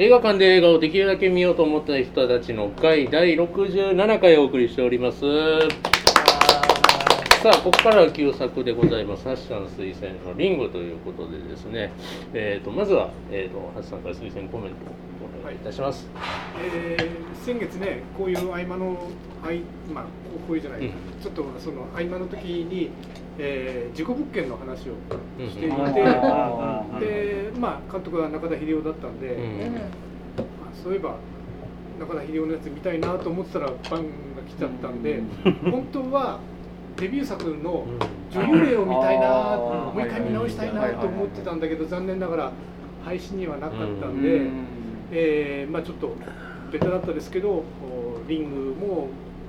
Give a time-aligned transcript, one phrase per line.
[0.00, 5.20] 映画館で映画をできるだけ見ようと思った人たちの会第67回お送りしております。
[7.42, 9.24] さあここからは旧作でございます。
[9.24, 11.92] ハッシャン推薦のリングということでですね。
[12.32, 14.76] えー、とまずは、えー、とハッシャンから推薦コメント
[15.42, 16.08] お願いいたします、
[16.64, 19.08] えー先月ね、こういう合間の、
[19.42, 19.60] あい
[19.92, 20.92] まあ、こういうじゃない、うん。
[21.22, 22.90] ちょっとその合間の時に、
[23.42, 24.92] えー事故物件の話を
[25.48, 27.00] していて、うんうん。
[27.00, 29.76] で、まあ、監督は中田秀夫だったんで、うん。
[29.76, 29.80] あ
[30.82, 31.16] そういえば、
[31.98, 33.98] 中田秀夫のやつ見たいなと思ってたら、バンが
[34.48, 35.22] 来ちゃったんで、
[35.70, 36.38] 本当は
[36.96, 37.86] デビュー作の
[38.30, 42.52] 女優霊を見たいな、うんもう一回見直したいなと思ってたんだけど、残念ながら
[43.04, 44.42] 配信にはなかったんで。
[45.12, 46.14] えーまあ、ちょっと
[46.70, 47.64] ベタだったですけどお
[48.28, 49.08] リングも、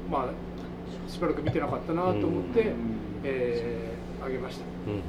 [0.10, 2.74] まあ、しばらく見てなかったなと思って、
[3.24, 5.02] えー、あげました、うん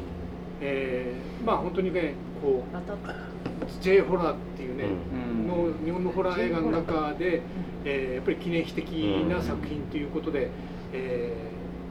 [0.61, 2.77] えーまあ本当にねこう
[3.83, 4.85] J ホラーっていうね、
[5.47, 7.43] の日本のホラー映画の中で、
[7.85, 8.89] えーやっぱり記念碑的
[9.29, 10.51] な作品ということで、
[10.93, 11.35] え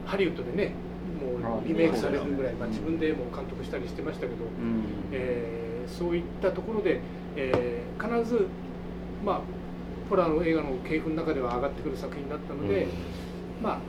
[0.05, 0.73] ーハリウッドでね
[1.19, 4.35] もうリメイクされるぐらい、まあ、自分でも監督したりしてましたけど、
[5.11, 7.01] えーそういったところで、
[7.35, 8.47] えー必ず、
[9.23, 9.41] まあ、
[10.09, 12.87] ホラーの映画の系譜の中では上がってくる作品だったので、
[13.61, 13.79] まあ、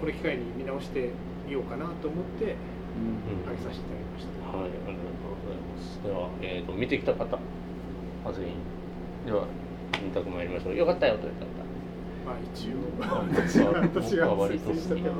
[0.00, 1.10] これ機会に見直して
[1.50, 4.56] みようかなと思って上げさせていただきました。
[4.56, 5.98] はい、ありがとうございます。
[6.02, 7.38] では、えー、と見てきた方、
[8.24, 8.46] まずい
[9.26, 9.46] では、
[9.92, 10.76] 2択参りましょう。
[10.76, 11.50] よかったよという方。
[12.24, 14.78] まあ、一応あ私は私は割と好き。
[14.78, 15.18] 推薦したけど、うん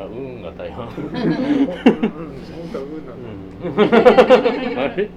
[0.00, 0.88] あ、運が大半。
[0.88, 1.28] うん、うん、本
[2.72, 3.20] 当は運なんだ。
[3.68, 3.68] う
[4.72, 5.10] ん あれ、うん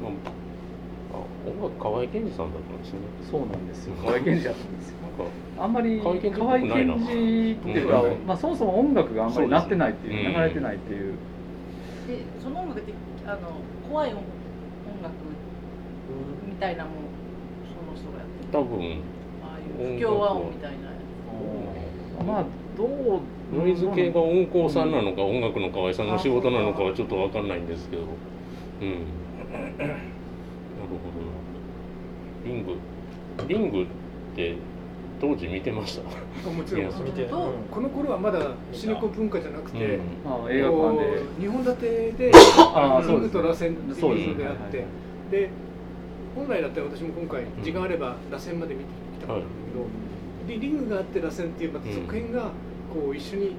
[0.00, 0.08] ま
[1.10, 2.98] ああ、音楽河合健二さんだったんですね。
[3.30, 3.94] そうなんですよ。
[3.96, 4.96] 河合健二だったんですよ。
[5.58, 11.12] あんまり河合健二っていうか、うんまあ、そもそも音楽があんまりなってないっていうそうです流れてないっていう、
[12.08, 12.94] でその音楽って
[13.26, 13.38] あの
[13.86, 14.22] 怖い音音
[15.02, 15.14] 楽
[16.48, 16.94] みたいなもん
[17.68, 18.50] その人がやってる。
[18.50, 19.02] 多分、
[19.44, 20.90] ああいう不協和音みたいなや
[22.24, 22.44] まあ
[22.76, 23.20] どう
[23.52, 28.02] ノイズ系が音工さんなのか、音楽の河合さんの仕事なのかはちょっとわかんないんですけど。
[28.80, 28.88] うん。
[29.76, 30.00] なる
[30.88, 31.39] ほどな。
[32.44, 32.74] リング、
[33.46, 33.86] リングっ
[34.34, 34.56] て
[35.20, 36.50] 当時見てました？
[36.50, 37.04] もちろん。
[37.04, 40.00] 見てとこの頃はまだシネコ文化じゃなくて、う
[40.50, 40.70] 映画館で。
[40.70, 40.96] こ
[41.38, 44.34] う日本立てでリングと螺旋っていうのそうですね。
[44.34, 44.84] であって
[45.30, 45.50] で
[46.34, 49.48] 本来だったら私も今回時間あれば螺旋まで見てきたかったんだ
[50.48, 52.52] けど、でリングがあって螺旋っていうまた続編が
[52.92, 53.56] こう一緒に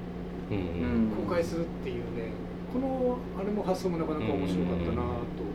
[0.48, 2.32] 公開するっていうね
[2.72, 5.52] このあれも発想もなかなか面白かったなと。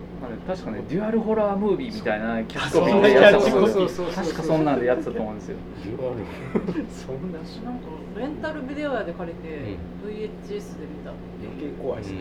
[0.48, 5.58] 確かねデュアルホラームービーみたいなキャッチコピそうーでやってた確かそんなんでやってたと思うんですよ。
[5.84, 11.12] デュアルそんなしなんかレンタルビデオ屋で借りて、う VHS で見た。
[11.40, 12.20] 余計怖いですね、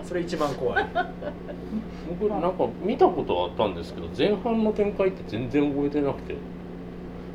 [0.00, 0.06] うん。
[0.06, 0.86] それ一番怖い。
[2.18, 6.34] 僕なんか見たことはあったんですけど前半の展開って全然覚えてなくて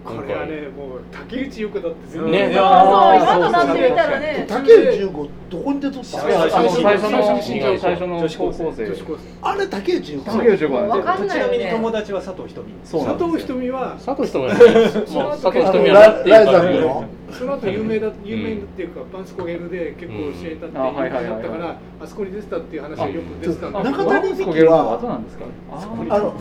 [0.06, 4.46] これはねもう竹内優子だって全ねそうそうあー今となってみたらね。
[4.48, 9.26] 竹内優子どこに出とった最初の最初の最初の女子高校生。
[9.42, 10.26] あれ竹内優子。
[10.26, 10.76] 竹内優子。
[10.76, 17.06] わですよかんないよちなみに友ね達は佐藤ひとみそうなん佐藤ひとみは佐藤ひとみはねもう佐藤ひとみはライザ感じップの。
[17.32, 23.98] その後有名だ有名っていうかパンスコゲルで結構試合に立ってだったからあそこに出てたっていう話がよく出てたんだあけど。
[23.98, 25.00] 中谷美紀は
[26.12, 26.34] あの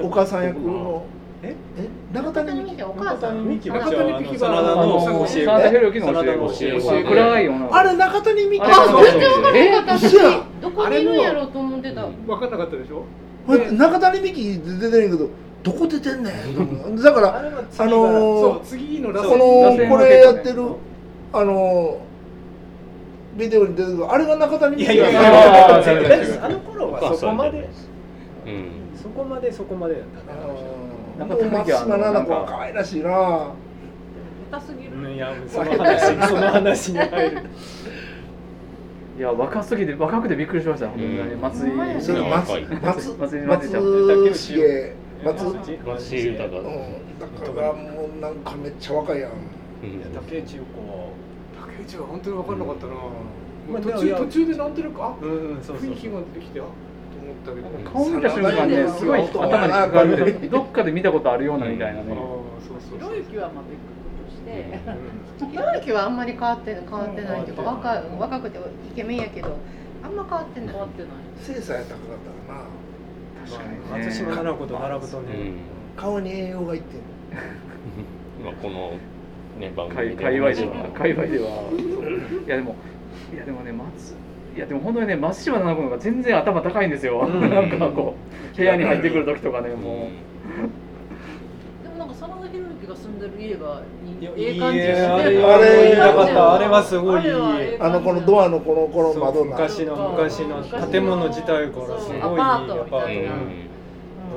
[0.00, 1.06] お母さん役の
[1.42, 1.54] え？
[1.78, 1.88] え？
[2.14, 2.82] 中谷美紀。
[2.84, 7.76] お母さん中谷美紀は中谷美紀は真田の教え真田広之の教え子暗いよな。
[7.76, 9.52] あれ中谷美紀あれあそれで分かんな？
[9.82, 10.06] かった
[10.60, 11.20] どこにいるん。
[11.20, 13.04] やろうと思ってた分かんなかったでしょ？
[13.46, 15.30] これ中谷美紀出てるけど
[15.64, 16.30] どこ出てんね
[16.90, 16.96] ん？
[16.96, 20.62] だからあのー次のラスこトのこれやってる
[21.32, 25.32] あのービデオに出てくるあれが中谷美紀いやいやいや。
[25.32, 27.68] やあー絶対ですあの頃はそこまで。
[28.46, 28.68] うん。
[28.94, 30.40] そこまでそこまでだったね
[31.26, 33.10] 松島菜々子は可愛らしいな。
[34.50, 34.90] 下手すぎる。
[34.96, 37.42] うんいやその話 その話に入る。
[39.18, 40.88] いや若すぎて若くてびっくりしました。
[40.88, 41.16] 本当に。
[41.16, 41.40] ねうん。
[41.40, 41.70] 松井。
[41.70, 42.12] 松
[42.82, 44.94] 松松井松ちゃん松重
[45.24, 46.44] 松松松井豊。
[46.44, 46.64] うん。
[47.18, 49.30] だからもうなんかめっちゃ若いやん。
[49.30, 49.36] うん。
[50.14, 51.12] 竹内優子
[51.60, 52.92] 竹内は本当に分かんなかったな、
[53.72, 55.90] まあ途中途中でなんとなくあうんうんそうそう。
[55.90, 56.64] 雰囲気が出てきてあ
[57.30, 60.36] ったけど、顔見た瞬間ねすごい頭にかかる。
[60.50, 64.78] どっかで見たことあるようなみたいなああねそうそうひろゆきはまあ別格として。
[64.86, 69.56] うんひろゆきはあんまり変わって変わってないっていうか若い若くてイケメンやけど
[70.04, 70.68] あんま変わってない。
[70.70, 72.64] 変わってない精査やったらな
[73.44, 74.00] 確かに。
[74.00, 74.06] ね。
[74.06, 75.56] 松島菜々子と並ぶとねうん。
[75.96, 77.00] 顔に栄養がいってる。
[78.44, 78.92] まあこの
[79.58, 80.24] ね番界組で。
[80.24, 81.46] 界隈では界隈では。
[82.46, 82.76] いやでも
[83.32, 84.14] いやでもね松
[84.54, 87.40] いやでも本当にね松島奈々子の方が全然頭高いんですよ、うん。
[87.48, 88.14] なんかこ
[88.52, 90.10] う部屋に入ってくる時とかねも
[91.82, 93.82] でもなんか真田広之が住んでる家が
[94.20, 94.92] いやいいええ感じして。
[95.00, 95.22] あ
[95.58, 97.22] れなかったあれはすごい
[97.80, 99.50] あのこのドアのこのこの窓が。
[99.52, 103.32] 昔の昔の建物自体からすごいアパートみたいな。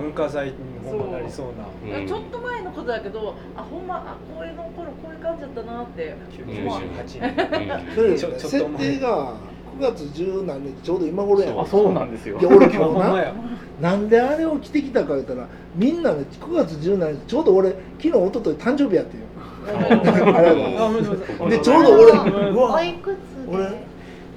[0.02, 0.54] 文化財に
[0.84, 1.46] ほんまなりそう
[1.92, 1.98] な。
[2.00, 2.04] う。
[2.04, 2.08] ん。
[2.08, 6.16] ちょっと前のことだけどあほんまあこういうの頃こういう感じだったなって。
[6.46, 6.84] 思わん。
[6.84, 9.34] 98年それちょちょっと設前定が
[9.80, 12.40] 9月十何日ちょうど今頃やあそうなんですよ。
[12.40, 13.34] いや俺今日な や。
[13.82, 19.26] なんであれを着てきたか言ったらみんなね9月17日ちょうど俺昨日一昨日誕生日やってんよ。
[20.38, 21.50] あれあごめんなさい。
[21.50, 22.12] でちょうど俺
[22.52, 23.58] うわおいくつで？
[23.58, 23.66] 俺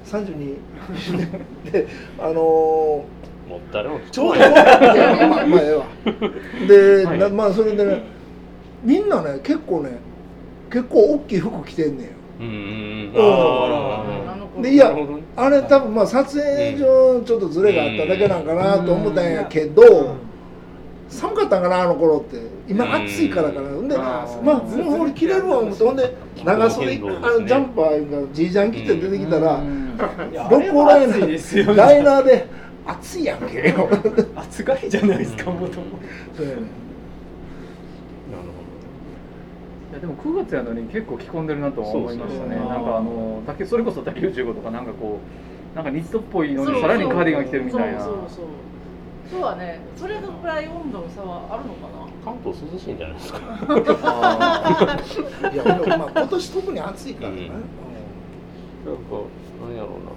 [0.05, 0.55] 32
[1.71, 1.87] で
[2.19, 2.35] あのー
[3.49, 4.49] もう誰もちょうどいや
[5.27, 5.85] まあまあええわ。
[6.67, 7.19] で、はい。
[7.19, 8.03] なまあそれでね
[8.83, 9.97] みんなね結構ね
[10.71, 12.07] 結構大きい服着てんねん
[12.39, 13.21] ようんうんうん。
[13.21, 13.21] あ
[14.29, 14.95] ああの子でいや
[15.35, 20.15] あれ多分まあ撮影上ちょっとズレがあっただけなんかなと思ったんやけど、
[21.09, 22.37] 寒かったんかなあの頃って。
[22.67, 23.69] 今暑いからかな。
[23.69, 26.13] ほんであまーあもう俺着れるわ思ってほんで
[26.45, 26.99] 長袖あ
[27.39, 29.59] のジャンパーがジージャン着て出てきたら
[30.51, 31.65] 六甲ライナ暑いですよ。
[31.65, 32.45] ーライナーで
[32.85, 33.89] 暑いやんけよ
[34.35, 35.85] 暑がりじゃないですかもとも
[36.35, 36.57] そうやね
[38.31, 38.43] なる
[39.91, 42.55] いやでも9月やのに結構着込んでるなとは思いましたね。
[42.55, 45.19] そうそうなんかあの竹それこそ竹内15とかなんかこ
[45.73, 47.99] うなんかニットっぽいのそうにさらにカーディガン着てるみたいな。
[48.03, 48.45] そうそうそう
[49.31, 49.41] そう。
[49.41, 49.79] はね。
[49.95, 52.07] それぐらい温度の差はあるのかな。
[52.23, 53.39] 関東涼しいんじゃないですか。
[54.03, 54.97] あ
[55.53, 57.47] いやでもまあ今年特に暑いからね、うん。
[57.47, 57.61] なんか
[59.67, 60.11] なんやろうな。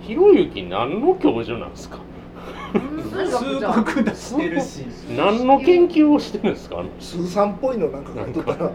[0.00, 1.98] ひろゆき何の教授なんですか？
[3.28, 4.84] 数学出してるし。
[5.16, 6.80] 何の研究をしてるんですか？
[6.80, 8.70] あのスーさんっぽいのなんか買っとったら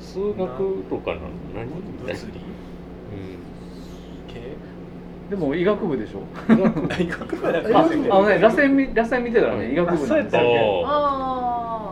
[0.00, 1.22] 数学とかなの
[1.54, 1.66] 何？
[1.66, 2.14] 物理う
[4.28, 6.20] 系ーでも医学部でしょ？
[6.88, 7.86] 大学部だえからああ
[8.22, 10.42] のね螺旋み螺旋見てたらね医学部なんですよ。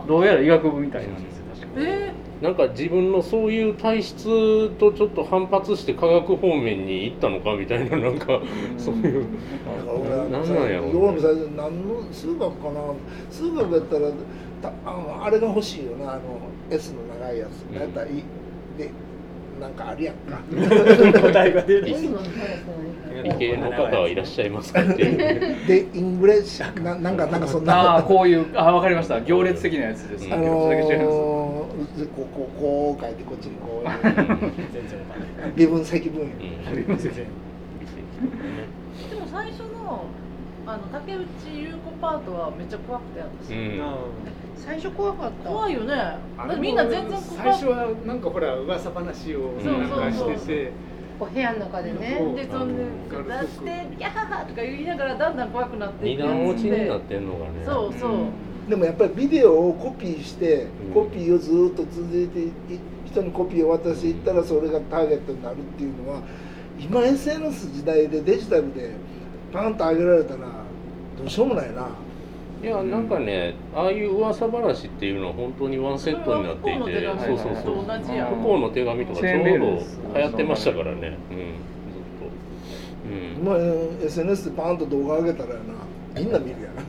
[0.06, 2.09] どうやら医学部みたいなんですよ確かえん
[2.42, 8.40] なんか自分のそういう体質とちょっと反発して科学方面に行ったのかみたいななんか
[8.78, 9.26] そういう。
[9.76, 12.80] だから俺はなんやろう何の数学かな
[13.30, 14.10] 数学やったら
[14.62, 16.20] たあのあれが欲しいよなあの
[16.70, 18.24] S の長いやつ、うんやったらいい。
[18.78, 18.90] で
[19.60, 20.40] なんかあるやんか。
[21.20, 21.84] 答えが出る。
[21.84, 21.94] 理
[23.22, 25.04] 理系の方はいらっしゃいますかって
[25.68, 27.94] でイングレッシュななんかなんかそんな。
[27.94, 29.20] ああこういうあわかりました。
[29.20, 30.26] 行列的なやつです。
[30.26, 30.88] うんあのー、
[32.16, 33.88] こうこうこう書いてこっちにこう。
[33.88, 33.92] いう
[34.72, 35.20] 全然わかん。
[35.42, 36.28] ない微分積分ん。
[36.28, 36.34] で
[39.16, 40.04] も最初の
[40.66, 41.22] あの竹内
[41.52, 43.80] 優子パートはめっちゃ怖くて私、うん
[44.64, 45.48] 最初怖かった。
[45.48, 45.94] 怖いよね。
[46.58, 50.72] みんな全然最初はなんかほら噂話をなんかしてて。
[51.18, 52.18] こう部屋の中でね。
[52.34, 52.76] でそん。
[52.76, 57.64] で出してギャハハとか言いながらだんだん怖くなってい二く段落ちになっやてんのがね。
[57.64, 60.94] そうそう、でもやっぱりビデオをコピーして、うん。
[60.94, 62.52] コピーをずっと続いてい
[63.06, 66.22] 人にコピーを渡していったらそれがターゲットになるっていうのは
[66.78, 68.92] 今 SNS 時代でデジタルで
[69.52, 70.46] パンと上げられたら
[71.18, 71.88] どうしようもないな
[72.62, 77.74] いやなんかねああいう噂話っていうのは本当にワンセットになっていてそうそうそう。
[77.74, 79.50] 不幸の手紙とかちょうど
[80.14, 81.16] 流行ってましたからね。
[81.30, 81.36] うん。
[81.36, 82.28] ずっと。
[83.06, 83.96] うん。
[83.98, 85.64] 今 SNS でパンと動画上げたらやな。
[86.14, 86.82] みんな見るやな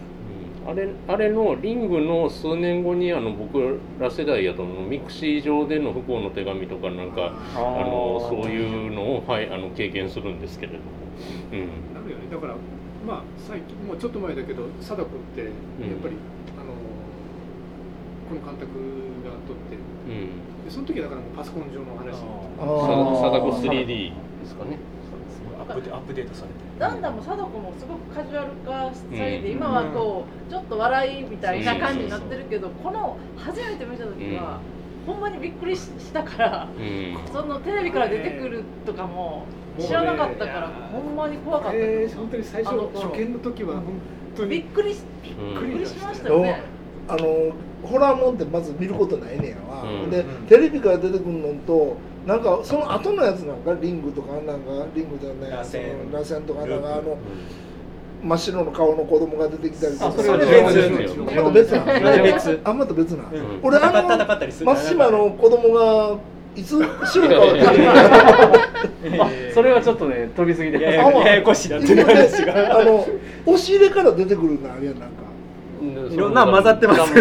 [0.68, 10.84] あれあれのリングの数年後にあの僕ら世代やとミクシー上での不幸の手紙とかなんかあのそういうのを、はい、あの経験するんですけれども、
[11.51, 11.60] うん、
[11.94, 12.28] なるよね。
[12.32, 12.56] だから
[13.05, 15.51] まあ最近もうちょっと前だけど貞子ってやっ
[16.01, 16.15] ぱり、
[16.58, 16.74] あの
[18.29, 18.72] この監督
[19.25, 22.17] が撮ってうん、でその時だからもうパソコン上の話。
[22.17, 24.77] 貞子 3D ですかね。
[25.60, 29.51] アップデアップデートされてだんだんもう貞子もすごくカジュアル化されて、うん。
[29.51, 34.60] 今はこうちょっと笑いみたいな感じになってるけど、この初めて見た時は、
[35.05, 37.17] ほんまにびっくりししたから、うん。
[37.31, 39.46] そのテレビから出てくるとかも
[39.79, 43.10] 知らなかったから、ほんまに怖かった、えー、本当に最初あの頃。
[43.10, 43.84] 初見の時は本
[44.36, 44.50] 当に。
[44.50, 46.62] びっくりしびっくりしましたよね。
[47.08, 47.51] あの
[47.84, 50.10] ホラーもんってまず見ることないねやわ、うん。
[50.10, 56.41] でうんテレビから出てくるのとなんかその後のやつなんかリングとかなんかリングじゃない螺旋その螺旋。
[56.46, 57.17] とかなんかあの
[58.24, 60.08] 真っ白の顔の子供が出てきたりとか。
[60.08, 63.60] あそれは別あまた別なの、うん。
[63.63, 66.18] 俺あ戦のったりする真島の子供が
[66.56, 67.60] いつ白変わって
[69.10, 72.80] るあそれはちょっとね飛びすぎでいやいやこしいなってが。
[72.80, 73.08] あの
[73.46, 75.32] 押し入れから出てくるのあれやなんか。
[75.82, 77.12] いろんな混ざってます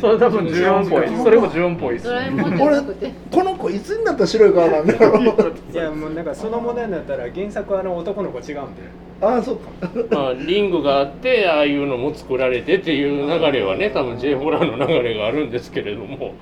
[0.00, 8.82] それ多分14っぽいそれも14っぽいっすドラえもんじゃなくてこの子いつになったら白い顔なんだろういやもうなんかその問題になったら原作はあの男の子違うんで。
[9.20, 9.70] ああそうか。
[10.12, 16.34] まあ、リングがあってああいうのも作られてっていう流れはね多分 J ホラーの流れがあるんですけれども。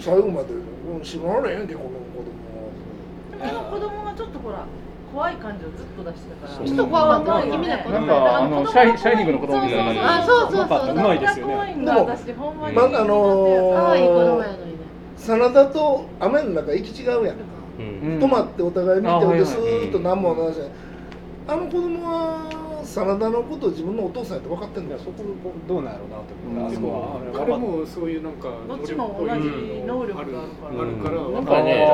[0.00, 4.64] 最後までうん知らないやんけこの子供でもこの子供がちょっとほら
[5.16, 6.66] 怖い感じをずっと出してたから。
[6.66, 10.00] ちょっと怖かった君ら子供なんかあのシャイシャイニングの子供みたいな感じ。
[10.00, 10.94] あそうそうそう。
[10.94, 11.54] うまいですよね。
[11.56, 12.76] 私ほんまに。
[12.76, 14.76] まああのー可愛い子供やのにね。
[15.16, 17.44] 真田と雨の中行き違うやんか、
[17.78, 18.12] うん。
[18.12, 18.20] うん。
[18.20, 19.38] 泊まってお互い見てあはいはい。
[19.38, 20.68] ほんでスーッと何も話しない。
[21.48, 22.50] あの子供は
[22.86, 25.00] 真田のことを自分のお父さんやって分かってんだよ。
[25.00, 25.24] そこ
[25.68, 26.76] どうなんやろうなと思って。
[26.76, 29.48] あそこはあれ彼もそういうなんかどっちも同じ
[29.84, 30.82] 能力があるから。
[30.82, 31.32] あるからなん。
[31.32, 31.86] 分かね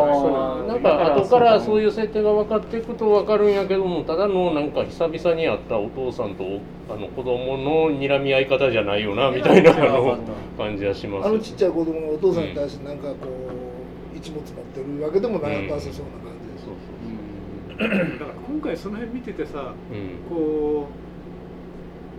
[0.68, 6.44] なんか後からそういう設定が分かっていくと分かるんやけどもただのなんか久々に会ったお父さんと
[6.90, 10.18] あの子供の睨み合い方じゃないよなみたいなあの
[10.58, 11.28] 感じはします。
[11.28, 13.16] あのちっちゃい子供がお父さんに対してなんかこ
[14.14, 16.06] う一物持ってるわけでもなさそうな感じですそう
[17.78, 17.98] だから
[18.48, 20.08] 今回その辺見ててさそううん。
[20.28, 20.88] こ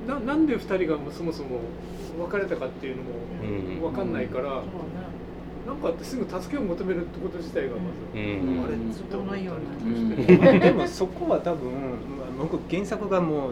[0.08, 1.60] うななんで2人がそもそも
[2.20, 3.04] 別れたかっていうの
[3.44, 3.82] うん。
[3.82, 4.64] も分かんないから、そうね。
[5.66, 7.78] なんかあってすぐ助けを求めるってこと自体がま
[8.14, 8.64] ず、うん。
[8.66, 10.60] あれうんちょっと思ったりうん。
[10.60, 13.52] でもそこは多分まあ僕原作がもう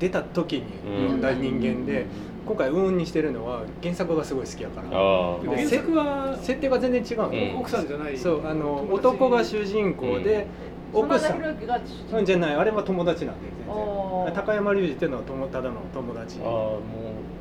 [0.00, 1.20] 出た時に読ん。
[1.20, 2.06] だ人間で、
[2.46, 4.88] 今回運にしてるのは原作がすごい好きやから。
[4.88, 7.60] 原作は設定が全然違うの、うん。
[7.60, 8.18] 奥さんじゃない。
[8.18, 8.46] そう。
[8.46, 10.46] あの男が主人公で、
[10.92, 11.42] 奥さん。
[11.42, 12.54] うんじゃない。
[12.54, 14.34] あれは友達なんで全然。
[14.34, 16.38] 高山隆二っていうのは友ただの友達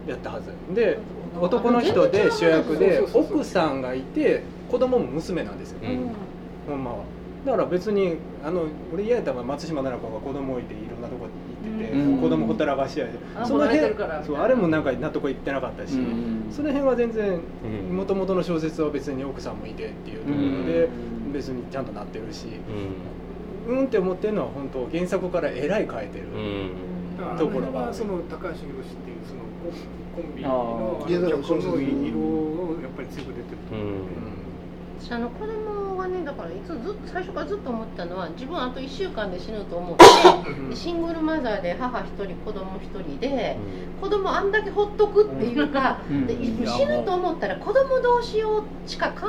[0.08, 0.52] やったはず。
[0.74, 1.00] で
[1.40, 6.12] 男の人で主役で奥さんがいて子供も娘なんですよ、うん。
[6.68, 6.98] ほんまは。
[7.46, 11.28] だから別にあの俺嫌やったら松島菜々子が子供いていろんなとこ
[11.64, 12.22] 行ってて、うん。
[12.22, 16.48] 子供ほったらかしやで、あその辺るからそうあれもなんか納得いってなかったし、うん。
[16.52, 17.40] その辺は全然
[17.90, 17.96] うん。
[17.96, 21.34] もともとの小説は別に奥さんもいてっていうところでうん。
[21.34, 22.48] 別にちゃんとなってるし
[23.68, 27.18] う、んうんって思ってるのは本当原作からえらい変えてる、うん。
[27.18, 29.42] だからあの辺はその高橋宏っていうその
[30.16, 31.06] コンビの
[31.60, 34.38] の色をやっぱり強く出てると思う、うん。
[35.00, 40.06] 私あの子供がねだからいつずっと最初からずっと思ったのは自分あと1週間で死ぬと思って
[40.70, 43.58] でシングルマザーで母1人子供1人で
[44.02, 46.28] 子供あんだけほっとくっていうか、うん。
[46.28, 49.28] で死ぬと思ったら子供どうしようしか考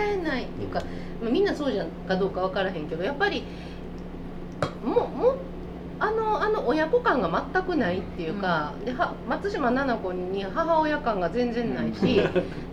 [0.00, 0.80] えないっていうか、
[1.20, 3.44] まあ、みんなそうじゃんかどうか分からへんけどやっぱり
[4.84, 5.36] もうもう
[6.02, 12.20] あのあの親子感が全くないっていうか、では松島菜々子に母親感が全然ないし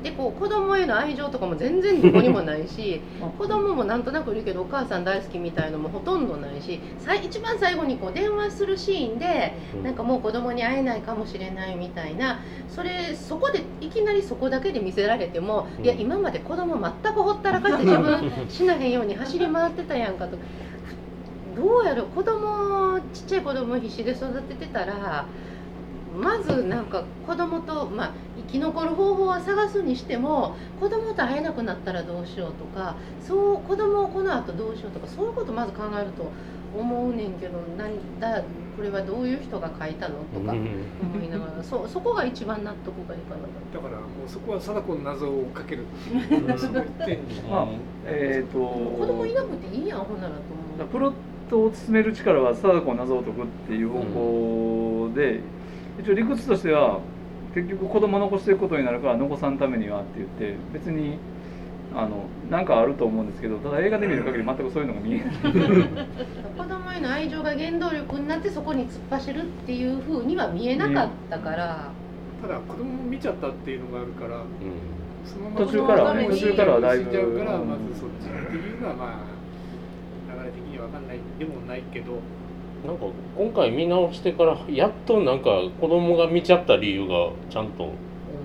[0.01, 3.01] でこう子供への愛情とかも全然どこにもないし
[3.37, 6.81] 子供もなんとなくいるけどお母さん大好きみたいのもほとんどないし
[7.23, 9.53] 一番最後にこう電話するシーンで
[9.83, 15.85] なんかもう子供に会えないかもしれないみたいなそれそこでいきなりそこだけで見せられても、うん。
[15.85, 20.37] いや今まで子供全くほったらかして自分 死なへんように走り回ってたやんかと
[21.59, 25.25] どうやろ子供ちっちゃい子供必死で育ててたら
[26.17, 36.31] まずなんか子供と、まあ、生き残る方法は探すにしても子供と会えなくなったらどうしようとかそう子供をこの後どうしようとかそういうことまず考えると
[36.77, 38.43] 思うねんけど何だ
[38.75, 45.83] これはどういう人が書いたのとか思いながら そそこが一番納得がいかなかっだからもうそこは貞子の謎をかける。
[45.83, 45.85] っ
[46.27, 47.67] ていう まあ
[48.05, 48.65] えっ、とた
[48.99, 50.41] 子供いなくていいやんほんならと
[50.79, 50.87] 思う。
[50.89, 51.13] プロッ
[51.49, 55.41] トを進める力は貞子を謎を解くっていう方向で、
[55.99, 56.99] 一応理屈としては
[57.53, 61.17] 結局子供残していくことになるから残さんためにはって言って別に
[61.95, 65.25] あのなんかあると思うんですけどただ映画で見る限り全くそういうのが見えない。
[66.57, 71.91] 子供への愛情が原動力になってそこに突っ走るっていうふうには見えなかったから、
[72.41, 74.41] ただ子供見ちゃったっていうのがあるから
[75.25, 79.38] そのまま途中から途中からはだいぶ死んじゃうからまずそっちっていうのはまあ
[80.37, 82.13] 流れ的には分かんないでもないけど。
[82.85, 83.07] なんか
[83.37, 85.49] 今回見直してからやっとなんか
[85.81, 87.91] 子供が見ちゃった理由がちゃんと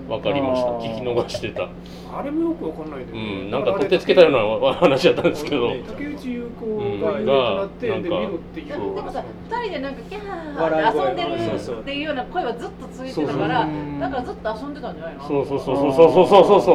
[0.09, 0.67] 分かりました。
[0.69, 1.69] あー聞き逃してた。
[2.17, 4.31] あれもよく分かんないで、うんなんか取ってつけたよう
[4.63, 5.69] な話だったんですけど。
[5.87, 6.65] 竹内優子
[7.05, 8.03] がいなって、うん。
[8.03, 13.67] がで見ろっていうでも話さ2人でなんかキャーって遊んでるっていうような声はずっとついてたから
[13.99, 16.73] だからずっと遊んでたんじゃないのそうそうそうそうそうそうそうそ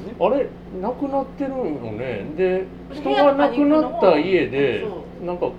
[0.00, 0.48] うあれ
[0.80, 2.24] なくなってるよね。
[2.36, 4.86] で人が亡くなった家で
[5.24, 5.50] なんか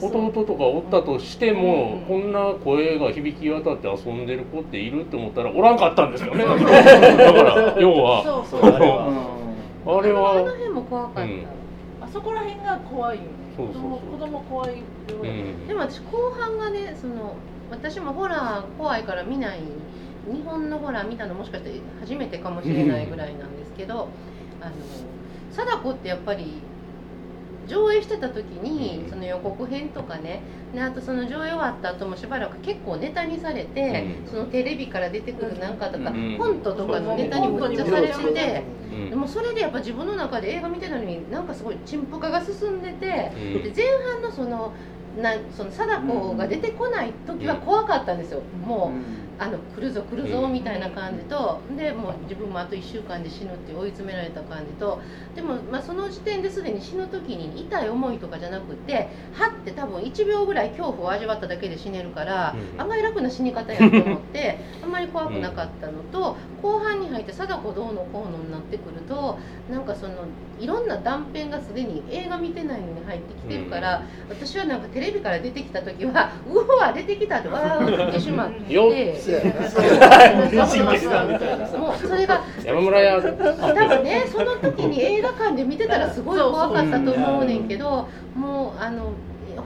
[0.00, 6.44] 弟とかおったとしても、うんこんな声が響き渡って遊んでる子っているって思ったらおらんかったんですよね。
[6.44, 8.22] だから要は。
[8.22, 8.70] そうそう。
[8.70, 9.06] あれは
[9.84, 11.46] あれあのは辺も怖かった、うん。
[12.00, 13.22] あそこら辺が怖いよ
[13.56, 13.82] そうそうそう。
[13.82, 13.88] 子
[14.18, 14.82] 供子供怖いよ、
[15.22, 15.66] うん。
[15.66, 17.34] でも私後半がねその
[17.70, 19.60] 私もホラー怖いから見ない
[20.30, 24.08] 日本のホラー見たのもしかして初めてかもしれないぐらいなんですけど
[24.60, 24.72] あの
[25.50, 26.62] 貞子ってやっぱり
[27.68, 30.40] 上映してた時にその予告編とかね
[30.74, 38.64] であとその上映終わった後もしばらく結構ネタにされて、そのテレビから出てくるなんかとか、コントとかのネタにむっちゃされてて、
[39.10, 44.72] でもそれでやっぱ自分の中で映画見てたのになんかすごい陳腐化が進んでて、で前半のその
[45.20, 49.21] なその貞子が出てこない時は怖かったんですよ、もう。
[49.38, 55.00] あの来るぞ来るぞみたいな感じと、でもう自分もあと1週間で死ぬって追い詰められた感じと
[55.34, 69.38] でも、まあ、その時点ですでに死ぬ時に痛い思いとかじゃなくてはって多分1秒ぐらい恐怖を味わっただけで死ねるから、あんまり楽な死に方やと思って あんまり怖くなかったのと、後半に入って貞子どうのこうのになってくると
[69.70, 70.14] なんかその
[70.60, 78.72] いろんな断片がすでに映画見てないのに入ってきてるから、私はなんかテレビから出てきた時はうわ出てきたってわーってってしまって。
[81.78, 89.12] もうそれが山村屋多分ねその時に映画館で見てたらすごい怖かったと思うねんけどもうあの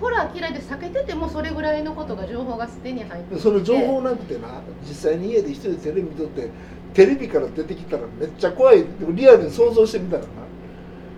[0.00, 6.50] ホラー嫌いで避けててもそれぐらいのことが情報がすでに入ってその情報なくてな実際に家で一人でテレビ見とって
[6.92, 8.82] テレビから出てきたらめっちゃ怖い。
[8.84, 10.28] でもリアルに想像してみたらな。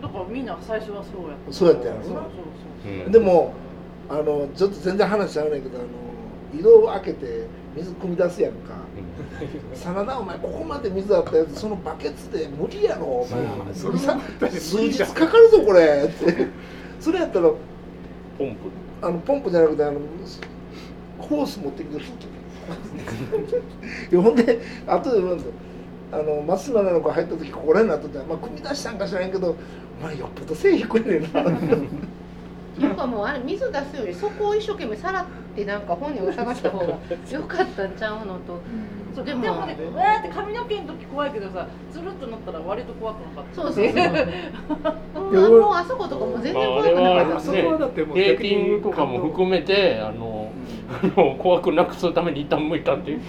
[0.02, 1.52] だからみんな最初はそうやった。
[1.52, 2.02] そうやったやろ。
[2.02, 2.23] そうそう
[3.04, 3.52] そう、でも
[4.09, 5.87] あのちょっと全然話しゃうねんけどあの
[6.55, 8.75] 井戸を開けて水汲み出すやんか
[9.75, 13.75] 「真田お前ここまで水あったやつそのバケツで無理やろお前。
[13.75, 13.93] 数
[14.90, 16.47] 日かかるぞこれ」って
[17.00, 17.50] それやったら
[18.38, 18.61] ポンプ。
[19.00, 20.00] あのポンプじゃなくてあの
[21.19, 21.99] ホース持ってきて
[24.17, 25.45] ほんで後で言うんだ
[26.11, 29.57] あの松島奈々子入った時ここらになっとって、まあ、組み出したんか知らんけど
[30.00, 31.43] お前よっぽど背低いねんな
[32.80, 36.94] なんかもうあれ水出すよりそこを一生懸命さらってなんか本人を探した方がよ
[37.47, 38.61] かったんちゃうのと。
[39.14, 43.92] そうでもでもねうわーって髪の毛の時怖いけどさつるっとなったら割と怖くなかったそうそうそ
[45.20, 45.61] う。
[45.61, 47.37] もうあそことかも全然怖くなかった。
[47.37, 50.52] あそこはだってもうテーピングとかも含めてあの、
[51.02, 53.20] あの怖くなくするために一旦向いたっていう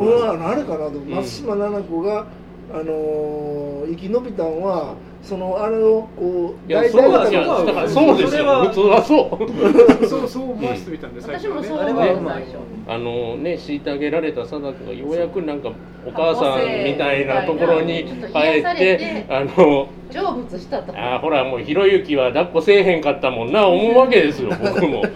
[0.00, 2.26] 俺はあれかなと松島菜々子が、
[2.72, 4.96] あの生き延びたんは
[5.28, 8.64] そのあれをこう大体がだからそうですよ。
[8.64, 10.08] 普通はそう。
[10.08, 12.56] そうそう思わせてみたんです、私もそう思う最初
[12.88, 15.70] あのね虐げられた貞子がようやくなんか
[16.06, 20.94] お母さんみたいなところに帰ってあの成仏したと。
[20.96, 24.78] あほらもうひろゆきは抱っこせえへんかったもんな思うわけですよ 僕も。
[24.80, 25.10] でもね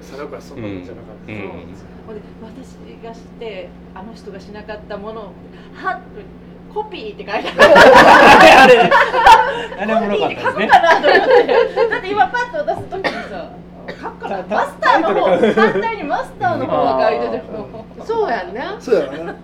[0.00, 1.40] 貞子はそんなもんじゃなかった、うん、
[2.44, 5.24] 私がしてあの人がしなかったものを
[5.74, 6.00] はっと
[6.72, 7.74] コピーって書いてある。
[7.76, 9.94] あれあれ。
[9.94, 10.66] おもろかったですね。
[10.68, 10.78] だ
[11.98, 13.50] って今パッと出す時にさ
[14.00, 17.42] 書くからマスターの方反対にマスターの方が書いてて。
[18.06, 19.36] そうやんねそうやな。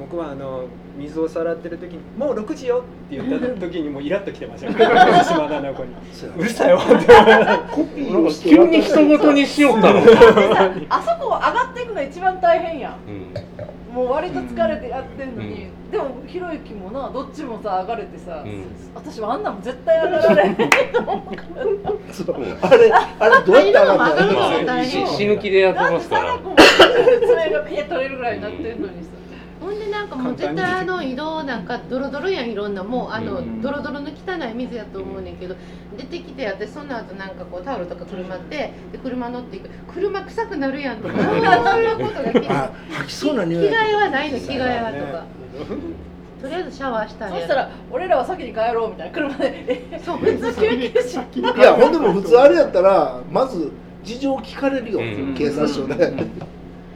[0.00, 0.64] 僕はあの
[0.96, 4.70] 水をさらってる時に「もう6時よ」って言った時にもうイラッときてました。
[5.24, 5.94] 島田直子に
[6.36, 6.94] 「うるさいわ」って
[7.72, 8.24] コピー。
[8.24, 10.00] をして急に人事にしよったの
[10.88, 13.34] あそこ上がっていくのが一番大変やん、うん
[14.24, 21.26] 割と疲れてやってんのに、うん、でもひろゆきもなどっちもさ上がれてさ、うん、私はあんなも絶対上がられないと思う。
[22.62, 24.84] あれあれどうやって上がったの？
[25.06, 26.38] 死ぬ気でやってますから。
[26.38, 29.10] 爪がピエ取れるぐらいになってんのにさ
[30.04, 32.84] なんかもう絶対あの移動なんかドロドロやんいろんな。
[32.84, 35.56] もうあのドロドロの汚い水やと思うねんけど
[35.96, 39.70] 出てきて私その後なんかこうタオルとか車ってで車乗っていく。
[39.92, 41.14] 車臭くなるやんとか。
[41.14, 43.68] そういうことが吐きそうな匂い。
[43.68, 45.24] 着替えはないの着替えはとか。
[46.42, 49.14] とりあえずシャワーしたそしたら俺らは先に帰ろうみたいな。
[49.14, 50.00] 車で。
[50.04, 51.22] そう普通救急車。
[51.32, 55.00] いやほんでも普通あれやったらまず事情聞かれるよ、
[55.34, 56.28] 警察署で、えー、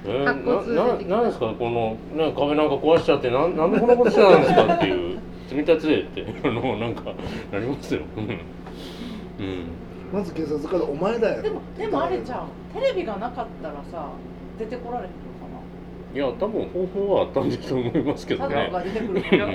[0.09, 1.53] なななんですか？
[1.59, 4.75] この、ね、壁なんか壊しちゃってなんなんでこんなことしてたんですか？
[4.75, 5.19] っていう。
[5.49, 6.49] 積み立てって。
[6.49, 7.05] あのなんか
[7.53, 9.65] なりますよ、うん、
[10.13, 12.49] まず警察から「お前だよ」でもでもあれじゃん。
[12.75, 14.11] テレビがなかったらさ
[14.59, 15.49] 出てこられへんのか
[16.13, 16.15] な？
[16.15, 18.71] いや多分方法はあったんだと思いますけどね。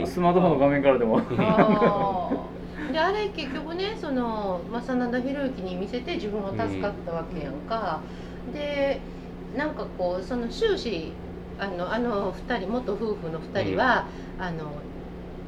[0.06, 1.22] スマートフォンの画面からでも。
[2.92, 8.02] であれ結局ねその正灘宏之に見せて自分は助かったわけやんか、
[8.48, 9.00] うん、で
[9.56, 11.12] なんかこうその終始
[11.60, 14.72] あのあの2人元夫婦の2人は、うん、あの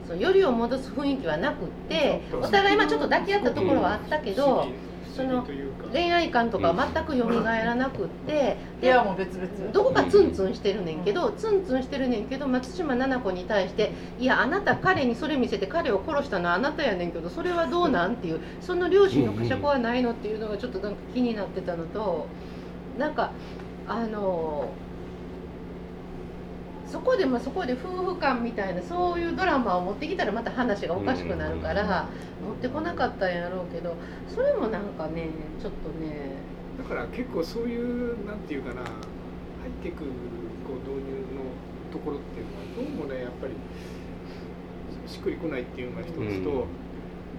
[0.07, 4.67] そうよりを戻す雰囲気はなくってお互いまあちょっと抱き合ったところはあったけど。
[5.15, 5.47] その
[5.93, 22.27] 恋愛観とか全く蘇らなくって、いやもう別々どこかツンツンしてるねんけど、ツンツンしてるねんけど松島菜々子に対して「いやあなた彼にそれ見せて彼を殺したのはあなたやねんけどそれはどうなん?」っていうその両親の呵責はないのっていうのがちょっとなんか気になってたのと
[22.99, 23.31] なんか
[23.87, 24.69] あの
[26.87, 32.07] そこでもそこで夫婦間みたいなそういうドラマを持ってきたらまた話がおかしくなるから、
[32.41, 33.95] 持ってこなかったんやろうけど
[34.33, 35.27] それもなんかね
[35.61, 36.35] ちょっとね。
[36.77, 40.11] だから結構そういうなんていうかな入ってくる
[40.67, 43.53] こう導入のところっていうのはどうもねやっぱり
[45.07, 46.67] しっくりこないっていうのが一つと、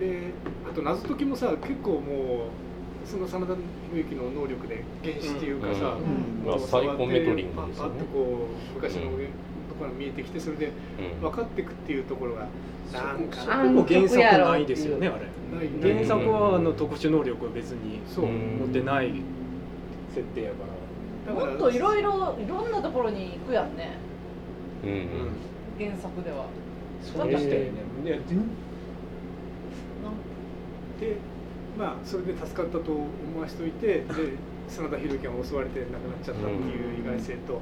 [0.01, 0.33] で
[0.69, 2.66] あと謎解きもさ結構もう
[3.07, 3.61] その真田広
[3.95, 6.45] 之の能力で原始っていうかさ、うん。
[6.45, 7.93] もうまあサイコメトリングですよね。
[7.93, 10.71] パッとこう昔のところが見えてきてそれでう
[11.19, 11.21] ん。
[11.21, 12.49] 分かっていくっていうところが
[12.93, 15.27] なんかそこも原作ないですよねあれ。
[15.95, 18.01] 原作はあの特殊能力は別に
[18.59, 19.13] 持ってない
[20.15, 20.57] 設定やか
[21.27, 21.35] ら。
[21.35, 23.99] だからもっといろいろいろんなところに行くやんね。
[24.83, 25.07] うんうん。
[25.79, 26.47] 原作では。
[27.03, 27.71] そうでしたよね
[31.79, 34.05] まあそれで助かったと思わしといてで
[34.69, 37.61] 真田広之が襲われて亡くなっちゃったっていう意外性と、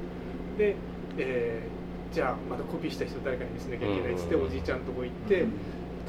[0.57, 0.75] で、
[1.17, 4.45] えーじゃあまたコピーした人誰かに見せなきゃいけないっつってうん。
[4.45, 5.45] おじいちゃんとこ行って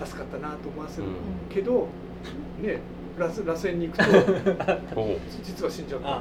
[0.05, 1.13] 助かったなと思わせるうん。
[1.53, 1.89] けど、
[2.63, 2.79] ね
[3.19, 4.05] 螺旋に行くと
[5.43, 6.21] 実は死んじゃった。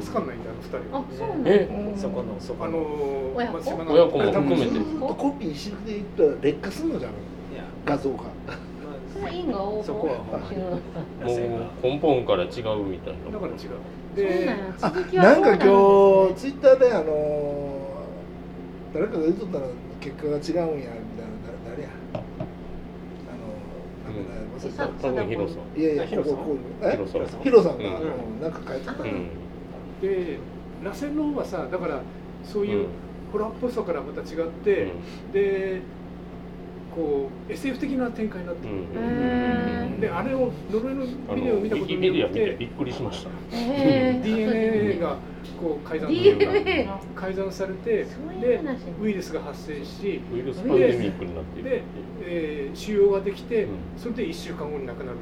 [0.00, 1.00] 助かんないんだあの二人は。
[1.00, 1.04] あ。
[1.12, 1.92] そうなんえ？
[1.94, 3.52] だそこのそこあのの親子？
[3.58, 4.70] 松島の親子も含めて。
[4.70, 7.12] ずっとコピーしていったら劣化するのじゃん。
[7.84, 8.16] 画像が
[9.30, 10.18] 因果応報もう
[11.82, 12.50] 根本から違う
[12.84, 13.30] みたいな。
[13.32, 13.58] だから違う。
[13.58, 14.64] そうでなんや。
[14.80, 14.90] あ
[15.22, 15.48] なんか？
[15.64, 18.02] 今日ツイッターであの
[18.92, 19.66] 誰かが言っとったら
[20.00, 20.94] 結果が違うんやみたいな
[21.66, 21.88] 誰誰や？
[22.14, 23.42] あの
[24.04, 24.88] なんかね忘れた。
[24.88, 25.78] 多分ヒロさん。
[25.78, 26.36] いやいやヒロさん？
[27.42, 27.78] ヒロさん。
[27.78, 28.40] が、うんうん。
[28.40, 29.28] なんか書いてた、うん。
[30.00, 30.38] で
[30.82, 32.00] 螺旋の方はさだから
[32.44, 32.86] そういう
[33.32, 34.92] ホラーっぽさからまた違って、
[35.32, 35.82] で
[36.94, 38.82] こう SF 的な展開になってうる、ん
[39.96, 43.30] へであれを呪いのあビデオを見たことによってびてっくりしました。
[43.50, 45.16] DNA が
[45.60, 48.06] こう改ざんというか DNA 改ざんされて
[48.40, 51.82] で話ウイルスが発生しウイルスパンデミックになってで、
[52.22, 53.70] えー腫瘍ができて、うん。
[53.96, 55.18] それで1週間後に亡くなる。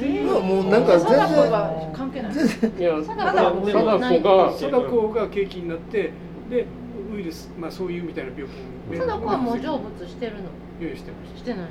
[0.00, 0.06] うん。
[0.06, 0.26] へー。
[0.26, 2.32] まあもうなんか全然貞子が関係ない。
[2.32, 2.36] い
[2.82, 6.12] や子が貞子が景気になって
[6.50, 6.66] で
[7.14, 8.50] ウイルス、まあ、そういうみたいな病気
[8.92, 8.98] に。
[8.98, 10.50] 貞子はもう成仏してるの？
[10.82, 11.66] 用意してまししてない。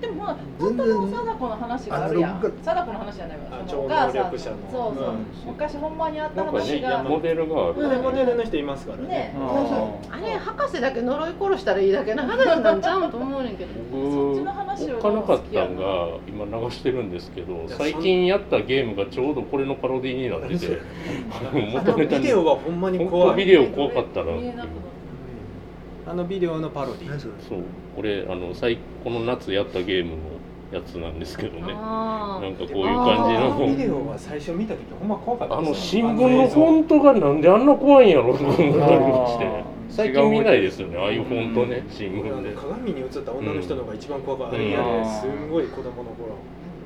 [0.00, 0.86] でもまあ全然。
[0.86, 3.44] 本当の貞子の話があるやん貞子の話じゃないわ。
[3.52, 4.56] あそのお母さん超能力者の。
[4.72, 5.26] そうそう、うん。
[5.46, 7.74] 昔ほんまにあった話が、モデルがある。
[8.02, 9.06] モデルの人いますからね。
[9.06, 9.34] ね。
[9.38, 13.70] ああれ博士だけ呪い殺したらいいだけの話なんちゃうと思うねんけど。
[13.92, 20.78] 僕そっちの話をかなかったんが今流してるんですけど最近やったゲームがちょうどこれのパロディになってて。
[21.30, 22.20] あ元ネタにの。
[22.22, 23.30] ビデオはほんまに本怖い。
[23.30, 24.32] 当ビデオ怖かったな
[26.06, 27.32] あのビデオのパロディ何そう。
[27.94, 30.16] これあの最この夏やったゲームの
[30.72, 31.72] やつなんですけどね。
[31.76, 38.78] あなんかこういう感じあのビのデオは最初見た時ほんま怖かったあですよの新聞のフォントがなんであんな怖いんやろと思ったりま
[39.28, 39.72] して。
[39.90, 40.96] 最近見ないですよね。
[40.96, 42.54] ああいうフォントね新聞で。
[42.54, 44.62] 鏡に映った女の人の方が一番怖かった、うん。
[44.62, 46.34] いやねすんごい子供の頃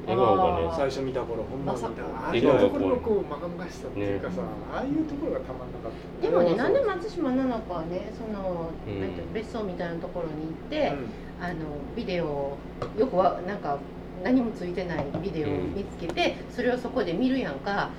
[0.06, 4.42] 笑顔がね最初見た頃ほんま見たああいうところのこうまがまがしさっていうかさ、
[4.72, 6.26] ああいうところがたまんなかった。
[6.28, 9.32] でもねなんで松島菜々子はねその、うん。
[9.34, 10.92] 別荘みたいなところに行って、
[11.40, 11.54] あの
[11.96, 12.58] ビデオを
[12.96, 13.78] よくはなんか
[14.22, 17.90] 何もついてないビデオを見つけて、それをそこで見るやんか。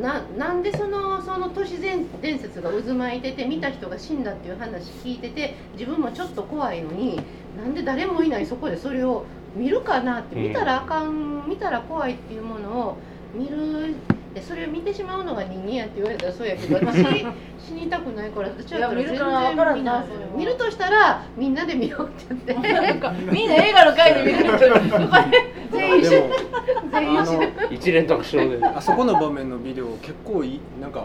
[0.00, 7.20] ななんでそのその都市伝伝説が渦巻いてて見た人が死んだっていう話聞いてて自分もちょっと怖いのに
[7.56, 12.96] なんで誰もいないそこでそれを見るかなってうん見たらあかん見たら怖いっていうものを
[13.34, 13.94] 見る
[14.34, 17.26] でそれを見てしまうのが人間やって言われたらそうやけど 私
[17.58, 20.04] 死にたくないから私だったら全いや見るから見ない。
[20.36, 22.72] 見るとしたらみんなで見ようって言って。
[22.72, 24.74] なんかみんな映画の会で見るけど
[25.72, 26.28] 全員一緒
[27.06, 28.64] あの一連卓勝で。
[28.66, 30.60] あそこの場面のビデオ結構いい。
[30.80, 31.04] なんか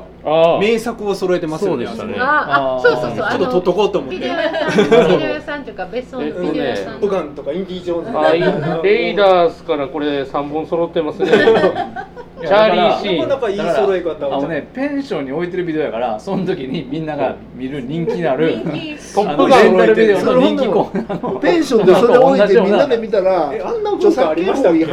[0.60, 2.15] 名作を揃えてますよねそうでしたね。
[2.19, 3.15] あああそうそうそう。
[3.15, 4.15] ちょっと撮っとこうと思って。
[4.17, 6.99] ビデオ屋さんビデオ屋さんっていうか別荘のビデオ屋さん。
[6.99, 8.84] トガンとかインディ・ジョーンズ。
[8.84, 11.31] レイダースからこれ3本揃ってますね
[12.47, 13.15] チャーリーシー。
[13.25, 18.95] ンなかなかいい揃え方をあのねペンションに置いてるビデオやからその時にみんなが見る人気なる人気。
[19.15, 21.39] トッあプガンのレンタルビデオの人気コーナーの。
[21.39, 24.86] ペンションでそれ置いてみんなで見たら えあんな文化ありましたっけ？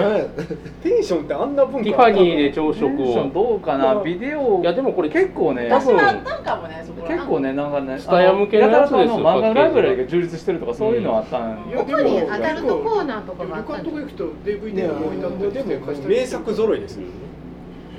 [0.82, 4.60] ペンションってあんな文化ティファニーで朝ペ食をどうかなビデオ。
[4.60, 17.02] いやでもこれ結構ね多分あったんかもねそこら結構ねなんかねスタヤ向けのやつですよあの漫画のライブラリが充実してるとかそういうのはあったんいやここにアダルトコーナーとかがあ旅ったんで館とか行くと DVD が置いてあったりしてでも名作揃いですよ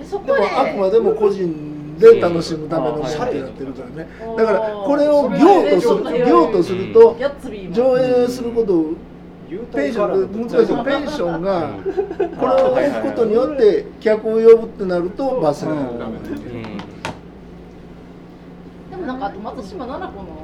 [0.05, 0.33] そこで。
[0.33, 4.07] でもあくまでも個人で楽しむためのものってなってるからね。
[4.37, 7.15] だからこれを行とする行とすると
[7.71, 8.93] 上映することを
[9.49, 10.67] 優ペンション難しい。
[10.83, 11.83] ペンションがうん。
[12.37, 16.77] これを置くことによって客を呼ぶってなると罰になるうん。
[18.89, 20.42] でもなんかあと松嶋菜々子の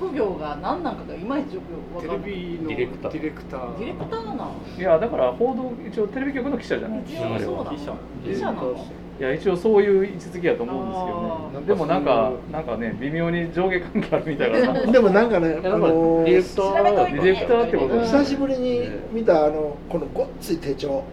[0.00, 2.30] 職業が何なんかがいまいちよくテ分かんない。
[2.30, 3.12] レビのディレクター。
[3.12, 3.78] ディレクター。
[3.78, 4.54] ディレクターなの？
[4.78, 8.52] いやだから報道一応テレビ局の記者じゃない一応そうなの記者記者な？
[8.52, 8.86] の
[9.20, 11.66] いや一応そういう位置づけやと思うんですけどね。
[11.66, 14.72] でもなんかなんかね微妙に上下関係あるみたいな。
[14.90, 21.04] でもなんかね、あのディレクターディレクターってことうん久しぶりに見たあのこのごっつい手帳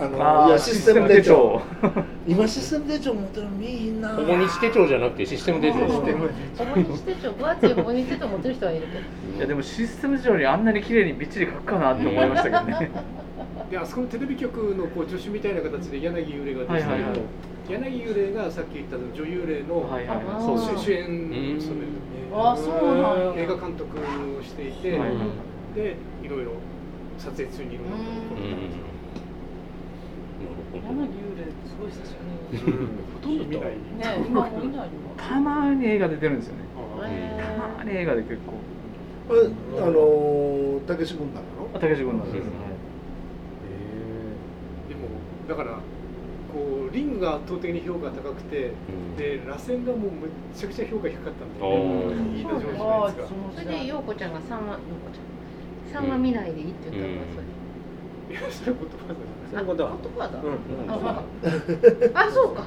[0.00, 1.60] あのいやシステム手帳。
[2.26, 4.10] 今システム手帳持ってるの見えひんな。
[4.10, 5.78] 保護日手帳じゃなくてシステム手帳。
[5.80, 6.12] ですね
[6.56, 9.36] 保護日手帳分厚い保護日手帳持ってる人はいるけど。
[9.38, 12.90] いやでもシステム上にあんなに綺麗にびっちり書くかなって思いましたけどね。
[13.70, 17.10] であそこのテレビ局のこう助手みたいな形で柳幽霊が出てたはいはい。
[17.10, 17.20] はい
[17.68, 20.16] 柳幽霊がさっき言った女優霊のはいはい。
[20.16, 21.88] あーそう主主演をうん務める
[22.32, 23.42] あそうなんや。
[23.42, 25.10] 映画監督をしていて、はいはい
[25.74, 26.52] でいろいろ
[27.18, 28.46] 撮影中にいろんなことこな。
[28.48, 28.87] るほど
[30.82, 36.62] 柳幽霊すごい久しぶりるほとんど見ないね今もういないよたまに映画出てるんですよね
[37.06, 38.54] へたまに映画で結構
[39.30, 39.50] え
[39.82, 42.32] あのたけし軍団なのあ竹志君なん。
[42.32, 42.50] ですね
[44.88, 45.00] でも
[45.48, 45.78] だから
[46.52, 52.46] こうリングが圧倒的に評価高くて、うんで螺旋がもうめちゃくちゃ評価低かったんで、あー飯
[53.52, 56.04] それで陽子ちゃんが3話陽子ちゃん。
[56.06, 57.40] 3話見ないでいいって言ったのがそ
[58.30, 58.36] れ。
[58.38, 58.96] いやそういうこと
[59.50, 60.58] そういうことは言葉だ、うん
[62.14, 62.64] あそうか。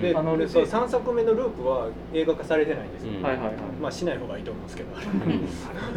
[0.00, 0.64] であのでそう。
[0.64, 3.22] 3作目のループは映画化されてないんですよ、うん。
[3.22, 3.54] はいはいはい。
[3.80, 4.94] まあしない方がいいと思うんですけど。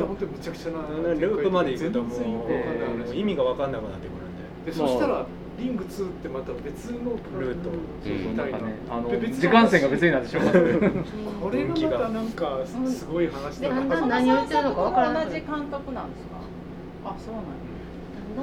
[0.06, 0.80] 本当にむちゃくちゃな
[1.14, 2.48] ループまで行くとも
[3.10, 4.72] う意味が分かんなくなってくるんで。
[4.72, 5.26] でそしたら
[5.58, 7.70] リング2ってまた別のルート。
[8.04, 10.60] そうみたいななんかねあので別の時間線が別になってしまって
[11.42, 15.42] これがまたなんかすごい話だな、ん何を言ってるのかわからなくなる。
[15.46, 16.36] 同じ監督なんですか？
[17.06, 17.46] あそうなん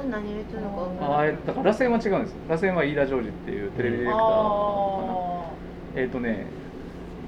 [0.03, 1.29] 何を言ってるのかわからあない。
[1.29, 2.35] ーだから螺旋は違うんです。
[2.49, 4.37] 螺旋は飯田ジョージっていうテレビディレクターかな。
[4.43, 5.49] あ
[5.95, 6.45] えっ、とね、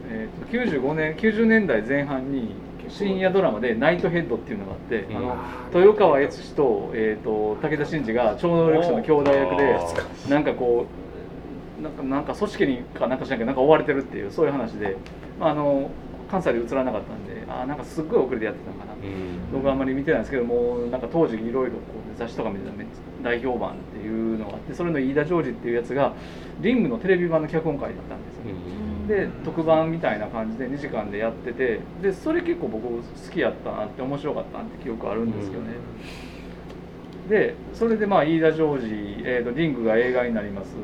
[0.09, 2.55] えー、と95年90年代前半に
[2.89, 5.17] 深夜ドラマで「ナイトヘッド」っていうのがあって、うん。
[5.17, 5.35] あの
[5.73, 10.85] 豊川悦司と,、えー、と武田真治が超能力者の兄弟役であなんかこ
[11.79, 14.97] うなんかなんか組織にかなんかしなきゃなんか追われてるっていうそういう話で、
[15.39, 15.89] まあ、あの
[16.29, 19.51] 関西で映らなかったんであーなんかすっごい遅れてやってたのかな、うん。
[19.53, 26.13] 僕はあんまり見てないんですけどもなんか当時いろいろこう雑誌とか見てたらめっちゃ大評判っていうのがあってそれの飯田ジョージっていうやつが
[26.61, 28.47] リングのテレビ版の脚本会だったんですよ、う
[29.05, 29.07] ん。
[29.07, 33.01] で特番みたいな感じで2時間でやっててでそれ結構僕好
[33.31, 35.69] きやったなって面白かったなって記憶あるんですけどね、
[37.29, 40.75] でそれでまあ飯田ジョージ、えーとリングが映画になります。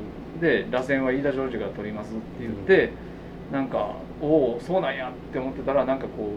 [0.42, 2.92] で螺旋は飯田ジョージが撮りますって言って、
[3.52, 6.34] なんかおおそうなんやって思ってたらなんかこ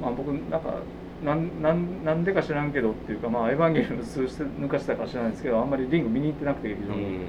[0.00, 0.80] う、まあ、僕なんか
[1.24, 7.20] なんなんなんでか知らんけどっていうかまあエヴァンゲリオン数して抜かしたか知らないですけどあんまりリング見に行ってなくて劇場に。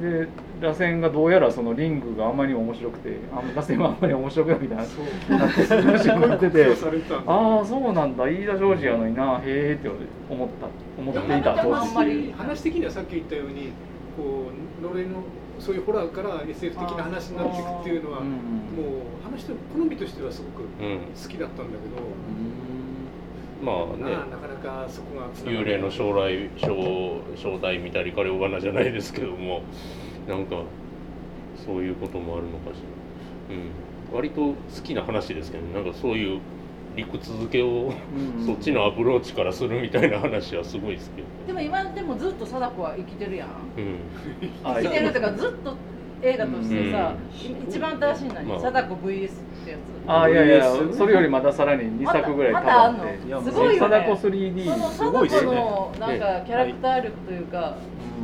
[0.00, 0.26] で
[0.60, 4.84] 螺旋がどうやらそのリングがあんまり面白くてあ螺旋はあんまり面白くないみたいな。
[4.84, 5.38] そう。
[5.38, 6.66] なってすごい話になってて。
[7.26, 8.28] ああそうなんだ。
[8.28, 9.88] 飯田ジョージやのになへえって
[10.28, 10.66] 思った
[10.98, 11.54] 思っていた。
[11.62, 11.88] 当時。
[11.88, 13.70] あんまり話的にはさっき言ったように
[14.16, 15.22] こうのれの
[15.60, 18.34] そういうホラーから SF 的な話になっていくっていうのはうんも
[19.20, 20.98] う話と好みとしてはすごくうん。
[21.14, 22.02] 好きだったんだけど、
[23.64, 24.14] まあね。
[24.14, 26.68] まあなかなかそこが幽霊の将来正
[27.36, 29.62] 正体見たり彼を罠じゃないですけども。
[30.28, 30.62] なんか
[31.64, 32.80] そういうこともあるのかし
[33.48, 35.74] ら、うん、割と好きな話ですけどね。
[35.74, 36.40] なんかそういう
[36.96, 37.92] 理屈付けを
[38.38, 43.48] うんそっちのアプローチからするみたいな話はすごいですけど、でも今でもずっと貞子は生きてるやん。
[43.76, 43.98] うん、
[44.62, 45.76] あ 生きてるとかずっと
[46.22, 48.42] 映画としてさ、う一番新しいのまあ。
[48.42, 49.30] に貞子 VS っ
[49.64, 53.26] てやつああいやいやそれよりまださらに2作ぐらいまたまって。
[53.26, 55.54] いやすごいよ貞子ねそ 3D のすごい貞子っすね。
[55.54, 57.76] のなんかキャラクター力というか、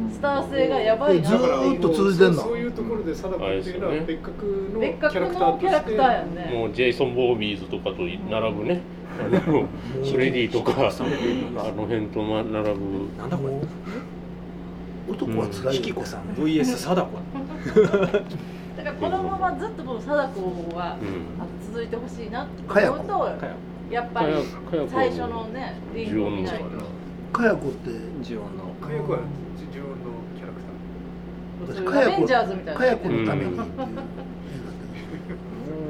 [0.05, 0.11] うん。
[0.11, 2.43] スター性がやばいなずーっと続いてんの？
[2.43, 4.05] そういうところで貞子っていうのはあれですよね。
[4.07, 8.83] 別格のキ別格ャラクターとしてのキャラクターやんねもうジェイソン・ボービーズとかと並ぶね、
[9.19, 9.67] あの
[10.05, 10.73] フレディとか。
[10.73, 10.83] あ
[11.73, 13.09] の辺とま並ぶ。
[13.17, 13.55] なんだこれ？
[15.15, 17.19] 男はつらいひきこさん VS 貞子。
[18.77, 21.09] だからこのままずっとこの貞子は、うん
[21.73, 23.55] 続いてほしいなって思うとかや
[23.91, 24.35] やっぱり
[24.91, 26.55] 最初のねリングを見な。
[26.55, 26.65] いと
[27.33, 27.91] かや子って。
[28.23, 28.75] ジオンの。
[28.81, 29.19] 火薬は
[29.73, 29.95] ジオンの
[30.37, 30.61] キャラク
[31.75, 31.83] ター。
[31.83, 32.81] 私かや子アベンジャーズみたいな。
[32.81, 33.65] かや子のためにも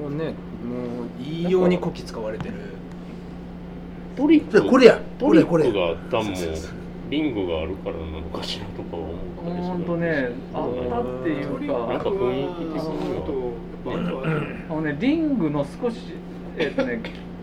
[0.08, 2.54] うねもういいようにこき使われてる。
[4.16, 5.00] トリッ画じゃあこれや。
[5.18, 5.64] トリッこれ。
[5.64, 6.24] これクがあったん。
[6.26, 6.36] も
[7.10, 11.86] リングがあるからなのかしらとかは思ったりするほんとねあったっていうか。
[11.86, 14.08] なんか雰囲気的そうに
[14.68, 15.96] あのねリングの少し
[16.56, 17.00] えっ、とね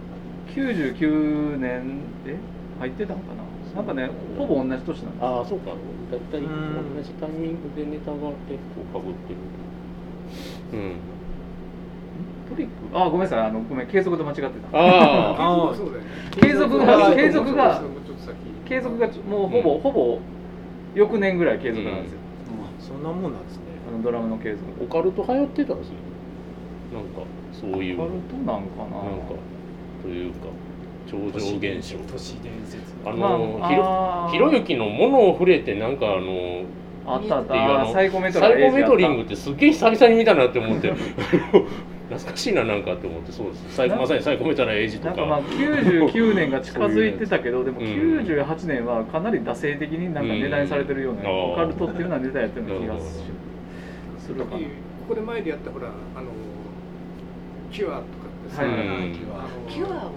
[0.56, 2.36] 99年え
[2.80, 3.44] 入ってたのかな？
[3.76, 5.04] なんかねほぼ同じ年なんです。
[5.22, 5.72] ああそうか。
[6.12, 6.48] だいたいうん
[6.96, 8.24] 同じタイミングでネタが結
[8.92, 9.38] 構かぶってる。
[10.74, 10.96] うん。
[12.50, 12.72] トリック？
[12.98, 13.40] あごめんなさい。
[13.42, 13.88] あのごめん。
[13.88, 14.78] 継続で間違ってた。
[14.78, 16.08] ああそうだよね。
[16.40, 17.82] 継続が継続が
[18.28, 18.36] 先。
[18.68, 19.82] 継続がもうほぼ、うん。
[19.82, 20.20] ほぼ
[20.96, 22.20] 翌年ぐらい継続なんですよ、
[22.80, 23.64] そんなもんなんですね。
[23.88, 24.64] あのドラムの継続。
[24.84, 25.94] オカルト流行ってたんですよ
[26.94, 27.22] なんか
[27.54, 27.98] そういう。
[27.98, 28.98] カルなんトなんかな。
[29.26, 29.34] か
[30.04, 30.48] というか
[31.10, 31.98] 超常現象。
[32.12, 32.82] 都市伝説。
[33.06, 33.18] あの、
[33.60, 36.64] まあひろゆきのものを触れてなんかあの
[37.06, 37.94] あったあっっていうあのた。
[37.94, 40.94] サイコメトリンググってすっげえ久々に見たなって思って
[42.10, 43.88] 懐かしいななんかって思ってそうです。
[43.90, 45.10] まさにサイコメトラエイジとか。
[45.10, 47.86] なんかまあ99年が近づいてたけどでもうん。
[47.86, 51.54] 98年はかなり惰性的になんか値段にされてるような、うん。
[51.54, 52.70] オカルトっていうのはネタやってる。
[52.70, 53.24] ような気がす
[54.28, 54.56] するか。
[54.56, 54.64] なこ
[55.10, 56.28] こで前でやったほらあの
[57.72, 59.12] キュアとかってさ、はい
[59.68, 60.12] キュアを。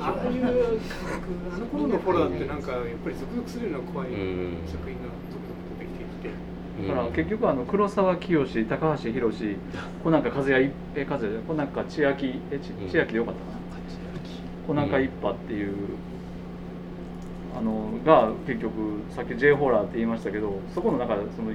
[0.00, 4.58] ああいうあの頃のホラーってなんかやっぱりゾクゾクするような怖いうん。
[4.66, 5.08] 作品が
[6.88, 9.36] だから結局あの黒沢清高橋宏
[10.04, 12.88] 小中和也いえ和也小中千秋えちうん。
[12.88, 13.60] 千秋でよかったかな。
[14.66, 15.74] 小中一派っていう、
[17.58, 21.50] あのが結局さっき J ホラーって言いましたけどそこの中でその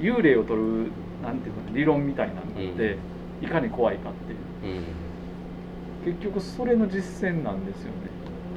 [0.00, 0.90] 幽霊を取る
[1.22, 2.96] なんていうの理論みたいなのがあって、
[3.42, 4.32] いかに怖いかって
[4.66, 4.74] いう。
[4.76, 4.84] うん。
[6.14, 8.14] 結局それの実践なんですよね。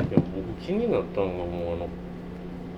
[0.10, 1.88] いや僕気になったのがもうあの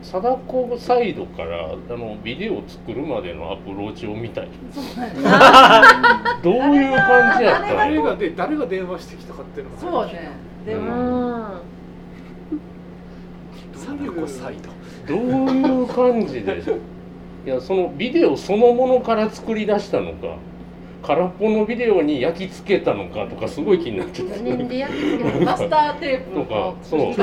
[0.02, 4.48] 貞子サイドからあのビデオを作るまでのアプローチを見たい。
[4.74, 7.74] そうなんだどういう感じやった？
[7.76, 10.32] 誰のがで誰が電話してきたかっていうのがそうね。
[10.66, 10.86] でうん。
[10.86, 11.48] も
[13.76, 14.56] 貞子サイ
[15.08, 15.16] ド。
[15.16, 16.64] どういう感じで？
[17.46, 20.36] いやそのビデオそのものから作り出したのか？
[21.02, 27.14] 空っぽのビデオに焼き付けたのかとかすごい気になってて年で焼き付けるマスターテープとかのそう。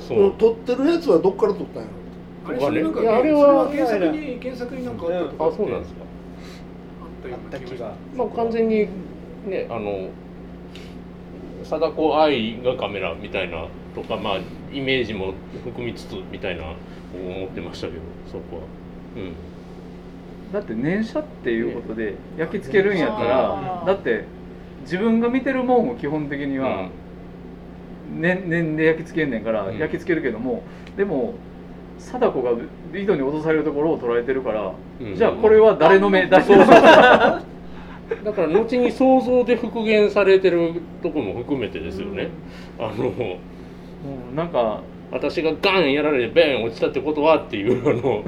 [0.00, 1.88] その、撮ってるやつはどっから撮ったんや
[2.44, 6.00] あれそれなんかいやあれはそれは原作に原作になんかあったとかあそうなんですか。
[7.24, 7.94] あった気が。
[8.16, 8.88] まあ完全に
[9.46, 10.08] ねあの
[11.64, 14.38] 貞子愛がカメラみたいなとかまあ
[14.72, 16.64] イメージも含みつつみたいな
[17.14, 18.00] 思ってましたけど
[18.30, 18.62] そこは。
[19.16, 19.34] うん。
[20.52, 24.24] だって念写っていうことで焼き付けるんやったらだって
[24.82, 26.90] 自分が見てるもんを基本的には
[28.10, 29.78] 念念で焼き付けんねんからうん。
[29.78, 30.62] 焼き付けるけども
[30.96, 31.34] でも
[31.98, 32.50] 貞子が
[32.98, 35.14] 井戸に落とされるところを捉えてるからうん。
[35.16, 36.66] じゃあこれは誰の目だそうそう。
[38.24, 42.28] だから後に想像で復元されてるとこも含めてですよね、
[42.78, 43.38] あのも
[44.32, 48.22] うなんか私がガンやられてベン落ちたってことはっていうあの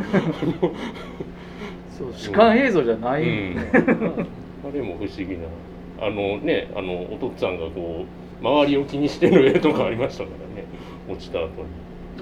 [1.91, 3.59] そう主観映像じゃない、うん。
[3.59, 5.45] あれも不思議な。
[6.01, 8.05] あのねあのお父っつぁんがこ
[8.43, 10.67] う周りを気にしてる絵とかありましたからね。
[11.09, 11.53] 落ちた後に、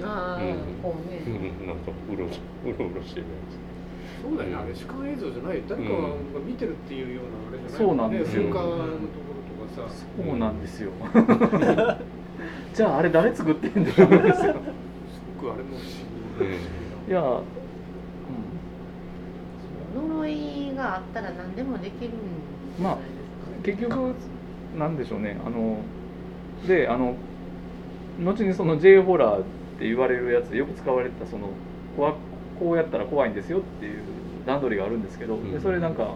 [0.05, 0.81] ああ、うん。
[0.81, 2.29] こうね、うん、なんかうろう
[2.77, 3.33] ろうろしてるや
[4.23, 4.55] そうだよね。
[4.55, 5.97] あれ主観映像じゃない誰かが
[6.45, 8.43] 見てるっていうようなあれじゃないそうなんですよ。
[8.43, 9.95] ね風化のところとかさ。
[10.17, 10.91] そうなんですよ。
[12.73, 14.09] じゃああれ誰作ってんだよ。
[14.09, 14.59] なんですよす
[15.41, 15.81] ごくあれも不思
[16.37, 17.43] つ、うんいや、う
[19.95, 22.11] 呪いがあったら何でもできるん。
[22.79, 23.09] じゃないです
[23.53, 24.15] か、ん、結局
[24.77, 25.37] なんでしょうね。
[25.45, 25.77] あの
[26.67, 27.15] であの
[28.19, 29.43] 後にその J ホラー
[29.75, 31.49] って言われるやつでよく使われてたその
[31.95, 32.13] 怖
[32.59, 34.01] こうやったら怖いんですよっていう
[34.45, 35.51] 段取りがあるんですけど、うん。
[35.51, 36.15] でそれなんか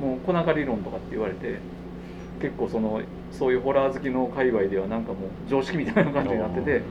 [0.00, 1.58] もう小中理論とかって言われて
[2.40, 3.00] 結構その
[3.32, 6.82] そういうホラー好きの界隈ではなんかもう常識みたいな感じになってて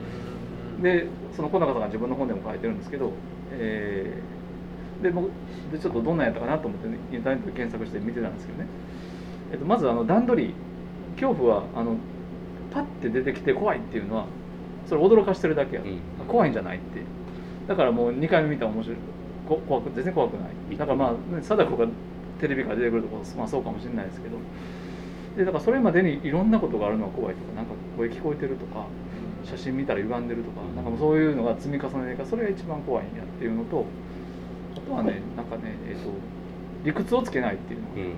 [0.82, 3.12] でその小中さんが自分の本でも書いてるんですけど、
[3.52, 4.38] えー
[5.02, 5.30] で僕
[5.72, 8.66] でちょっとどんなんやったかなと思って、ね、インターネットで検索して見てたんですけどね、
[9.52, 10.54] えっと、まずあの段取り
[11.14, 11.96] 恐怖はあの
[12.72, 14.26] パッて出てきて怖いっていうのは
[14.88, 16.26] それ驚かしてるだけや、うん。
[16.26, 17.02] 怖いんじゃないって。
[17.66, 18.96] だからもう2回目見たら面白い。
[19.48, 20.76] こ怖く全然怖くない。
[20.76, 21.86] だからまあね貞子が
[22.40, 24.36] テレビから出てくるとこまあそうかもしれないですけど。
[25.38, 28.86] でだからそれまでにいろんなことがあるのは怖いとかなんか声聞こえてるとか
[29.44, 33.86] 写真見たら歪んでるとかなんかそういうのが積み重ねがそれが一番怖いんやっていうのと
[34.76, 36.10] あとはねなんかねえっ、と
[36.84, 38.12] 理屈をつけないっていうのうんうん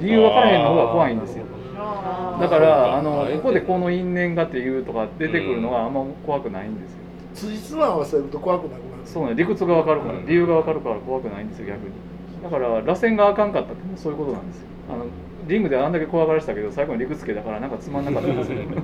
[0.00, 1.44] 理由分からへんの方が怖いんですよ
[1.74, 6.98] だからあのここでこの因縁がっていうとか出てくるのがあんま怖くないんですよ。
[7.34, 8.82] つじつま合わせると怖くなくなる。
[9.04, 11.92] そうね理屈が分かるからうん理由が分かるから怖くないんですよ逆に。
[12.42, 14.66] だから螺旋があかんかったってそういうことなんですよ。
[14.92, 15.06] あの
[15.46, 18.58] リングであんだけ怖がらせたけど最後に理屈つけたからなんかつまんなかったんですよ。
[18.64, 18.80] こ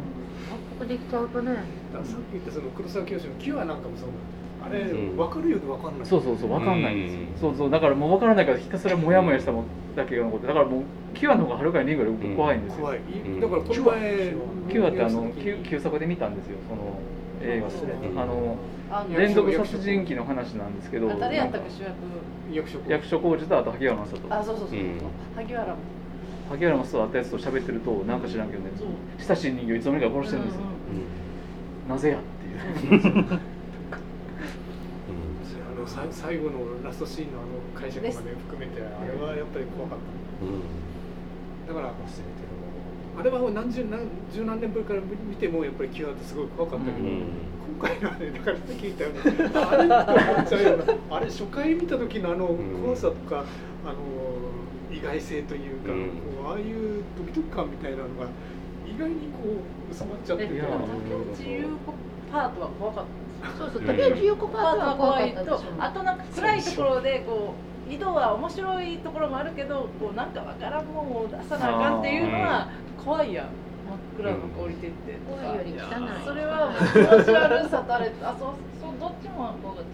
[0.81, 1.53] こできちゃうとね。
[1.53, 5.17] さっき言ったその黒沢清のキュアなんかもそうなんだよあれ、うん。
[5.17, 6.07] 分かるようで分かんない。
[6.07, 7.15] そうそうそう分かんないんです。
[7.15, 7.27] よ、うん。
[7.39, 9.65] そうそうだからもう分からないからひたすらモヤモヤしたもん
[9.97, 10.83] だけが残ってだからもう
[11.15, 13.41] キュアの方がはるかにリングより怖いんですよ、怖い、ん。
[13.41, 14.35] だからこの前
[14.71, 15.33] キュアってあの
[15.65, 16.99] 旧作で見たんですよその
[17.43, 17.63] 映
[18.15, 18.23] 画。
[18.23, 18.57] あの
[18.91, 21.11] あの連続殺人鬼の話なんですけど。
[21.11, 21.95] あ誰やったか主役。
[22.53, 22.79] 役所。
[22.89, 24.35] 役所広司とあと萩原正人。
[24.35, 24.69] あそうそうそう。
[24.71, 25.01] そううん。
[25.37, 25.77] 萩原も。
[26.51, 28.71] 萩原の人と会ったやつと喋ってるとなんか知らんけどね
[29.19, 30.61] 親しい人形いつの間にか殺してるんですよ、
[31.89, 32.23] なぜやっ
[32.89, 33.41] ていう
[36.11, 39.99] 最後のラストシーンのあの解釈まで含めてあれはやっぱり怖かっ
[41.67, 41.93] た、だから
[43.19, 44.01] あれは何十何
[44.33, 47.27] 十何年ぶりから見てもやっぱり際立ってすごい怖かったけど、今
[47.83, 50.79] 回はねだからさっき言ったようにあれって思っちゃうよう
[51.11, 53.45] なあれ初回見た時のあの怖さとか、
[53.85, 53.99] あの
[54.95, 55.93] 意外性というか、
[56.43, 58.27] こうああいうドキドキ感みたいなのが
[58.87, 60.61] 意外にこう薄まっちゃってて。
[60.61, 60.65] 竹
[61.45, 61.93] 内優子
[62.31, 63.11] パートは怖かった
[63.59, 67.55] そうそう竹内優子パートは怖かったでしょあとなんか暗いところでこ
[67.89, 72.69] う井戸は面白いところもあるけどこうなんかわからんもんを出さなあかんっていうのは
[73.03, 73.47] 怖いやん
[74.17, 78.49] 真っ暗の降りてって怖いより汚いそれはもう気持ち悪さたれあそう
[78.81, 79.85] そうどっちも怖かっ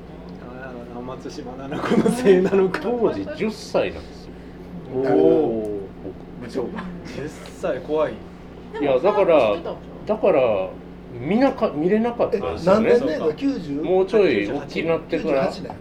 [0.94, 4.32] た松島菜々子のせいなのか当時10歳なんですよ
[4.92, 5.80] おお
[6.42, 6.68] 部長が
[7.07, 7.28] 10
[7.61, 8.14] 歳怖い
[8.80, 9.57] いやだから
[10.07, 10.68] だから
[11.21, 13.19] 見なか見れなかったんですよね何年目？
[13.19, 15.73] が90もうちょい大きくなってから98年。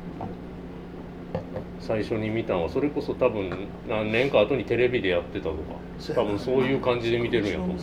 [1.79, 5.57] 最初に見たのはそれこそ多分何年か後にテレビでやってたとか。
[6.13, 7.79] 多分そういう感じで見てるんやと思うん。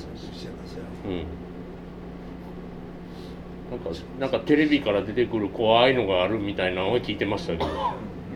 [3.71, 3.91] なんか
[4.21, 7.65] なんかテレビから出てくる怖いのがあるみたいなのは聞いてましたけど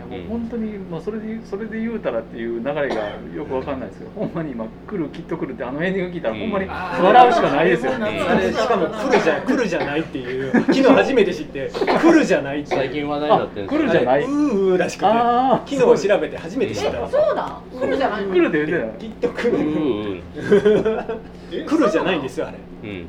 [0.07, 2.95] もう本当に、まあ、それでそれで言うたらっていう流れが
[3.35, 10.53] よくわかんないですけど ほんまに今来るきっと来るってあのエンディング聞いたら、ほんまに笑うしかないですよね、あれしかも来るじゃ来るじゃないっていう。
[10.53, 14.23] 昨日初めて知って 来るじゃないって最近話題になってるんです来るじゃない？
[14.23, 15.07] うーうーらしくて
[15.77, 17.61] 昨日調べて初めて知ったえそうだ。
[17.81, 19.59] 来るじゃない来るって言ってきっと来る。
[19.59, 19.67] うんう
[20.15, 20.23] ん
[21.67, 22.57] 来るじゃないんですよあれ。
[22.89, 23.07] うん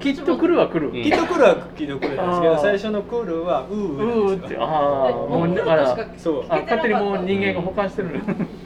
[0.00, 1.02] きっと来るは来る、うん。
[1.02, 5.96] きっと来るはきっと来るなんですけど最初の来るはうーうってああもうだから。
[6.16, 6.44] そう。
[6.48, 8.20] あ勝手にもう人間が保管してる、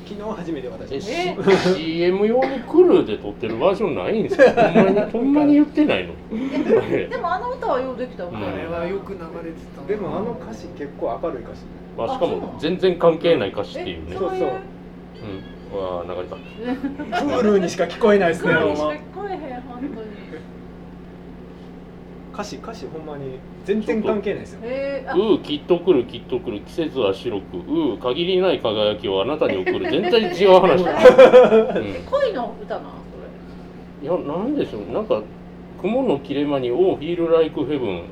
[0.07, 1.01] 昨日初めて私。
[1.76, 4.53] CM 用に来るで撮ってるバージョンないんですか？
[4.72, 6.12] ほんまにほんまに言ってないの？
[7.09, 8.36] でもあの歌はようできたわうん。
[8.36, 11.62] あれはよく流れてたでもあの歌詞結構明るい歌詞。
[11.96, 14.16] まあしかも全然関係ない歌詞っていうね。
[14.16, 14.46] そういうう。
[14.46, 14.51] ん。
[15.70, 17.22] わあ流れた。
[17.22, 18.74] クールにしか聞こえないですねほんま。
[18.76, 19.90] 声しか聞こえへん本当に
[22.39, 24.61] 歌詞歌詞ほんまに全然関係ないですよ。
[24.62, 25.14] えー、あ。
[25.14, 27.57] うーきっと来るきっと来る季節は白く。
[27.57, 29.80] うー限りない輝きをあなたに送る。
[29.91, 30.84] 全然違う話。
[30.84, 30.93] だ、
[31.80, 32.82] うん、い恋の歌な
[34.01, 34.93] そやなんでしょう。
[34.93, 35.20] なんか
[35.81, 38.03] 雲の切れ間に「Oh feel like heaven」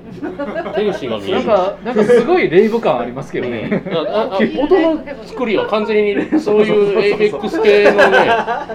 [0.75, 1.35] 天使が見える。
[1.35, 8.19] なんかなんかすごいレイブ感ありますけどね、あああ 音の作りは完全にそういう ABEX 系のね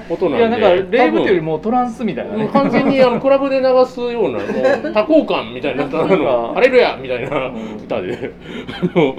[0.10, 0.38] 音なんで。
[0.38, 2.50] いやなんかレイブっていうより多もトランスみたいなね。
[2.52, 7.52] 完全にあのクラブで流すようなもう多幸感みたいなあの「ハレルヤ!」みたいな
[7.84, 8.32] 歌で。
[8.96, 9.16] あの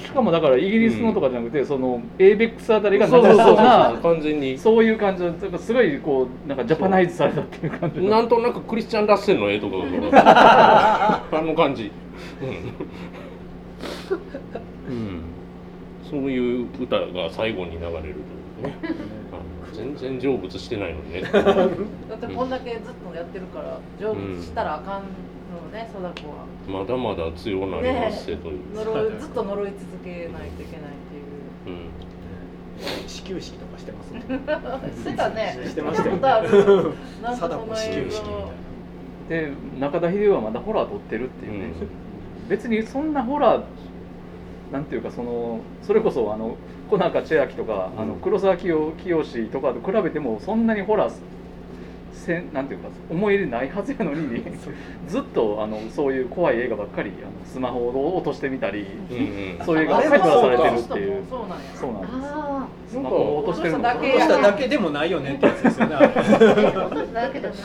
[0.00, 3.52] しかもだからイギリスのとかじゃなくて、その ABEX あたりが流しそうそうそう。
[3.54, 4.58] うそな完全に。
[4.58, 8.10] そういう感じのなんかすごいこうなんかジャパナイズされたっていう感じの。
[8.10, 11.90] なんとなくクリスチャン・ラッセンの絵とかが あの感じ、
[14.88, 14.94] うん。
[14.96, 15.22] うん、
[16.10, 18.78] そういう歌が最後に流れるというね。
[19.32, 19.38] あ
[19.72, 21.20] 全然成仏してないのにね。
[21.20, 25.02] れだってこんだけずっとやってるから成仏したらあかん
[25.54, 26.44] のね貞子は。
[26.68, 30.92] まだまだ強なりますせという、呪いずっと呪い続けないといけないっ
[31.64, 31.76] ていう。
[31.76, 31.88] うん。
[33.06, 34.20] 始球式とかしてますね。
[34.20, 35.58] してたね。
[35.64, 36.92] してましたよ見たことある。
[37.22, 38.28] なんか始球式み
[39.28, 41.72] たいで中田秀夫はまだホラー撮ってるっていうね、
[42.48, 43.62] 別にそんなホラー
[44.72, 46.56] なんていうかそのそれこそあの
[46.90, 51.12] 小中千秋とか、あの黒沢清清とかと比べてもそんなにホラー
[52.24, 54.42] せんなんていうか思い入れないはずやのに
[55.06, 59.64] ずっとあのそういう怖い映画ばっかりあのスマホを落としてみたり、うんうん。
[59.64, 61.22] そういう映画ばっかり撮らされてるっていう。
[61.28, 62.12] そうなんやそうなんです。
[62.14, 65.80] あスマホを落としてるの落と落としただけでもないよねってやつです。
[65.80, 67.60] よね落としただけじゃない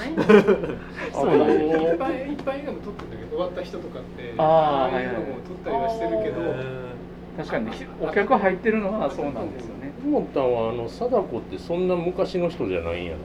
[1.11, 6.41] そういっぱいいっぱい映画も撮ってるんだけど終わった人とかってあーあいうのも撮ったりはしてるけど
[7.37, 7.69] 確かに。
[8.01, 9.91] お客入ってるのはそうなんですよね。
[10.05, 13.17] 思ったんはあの貞子ってそんな昔の人じゃないんやな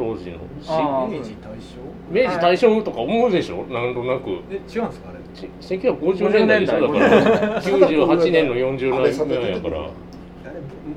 [0.00, 0.38] 当時の。
[0.38, 1.76] しあー明治大正？
[2.10, 3.66] 明治大正とか思うでしょ？
[3.66, 4.30] なんとなく。
[4.50, 5.20] え違うんですかあれ？
[5.34, 6.80] ち1950年代でしょ？
[6.80, 9.80] だから98年の40年代やから。
[9.82, 9.90] あれ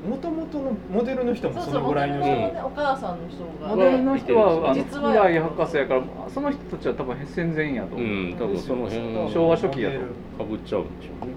[0.08, 3.22] もともとのモデルの人もそうそうそのぐらいの元々人ねお母さん。
[3.22, 6.02] の人がモデルの人はあの実は福来博士やから
[6.32, 8.36] その人たちは多分戦前やとう思う、ん。
[8.38, 9.98] 多分その辺昭和初期やと
[10.38, 11.32] かぶっちゃうんでしょうね。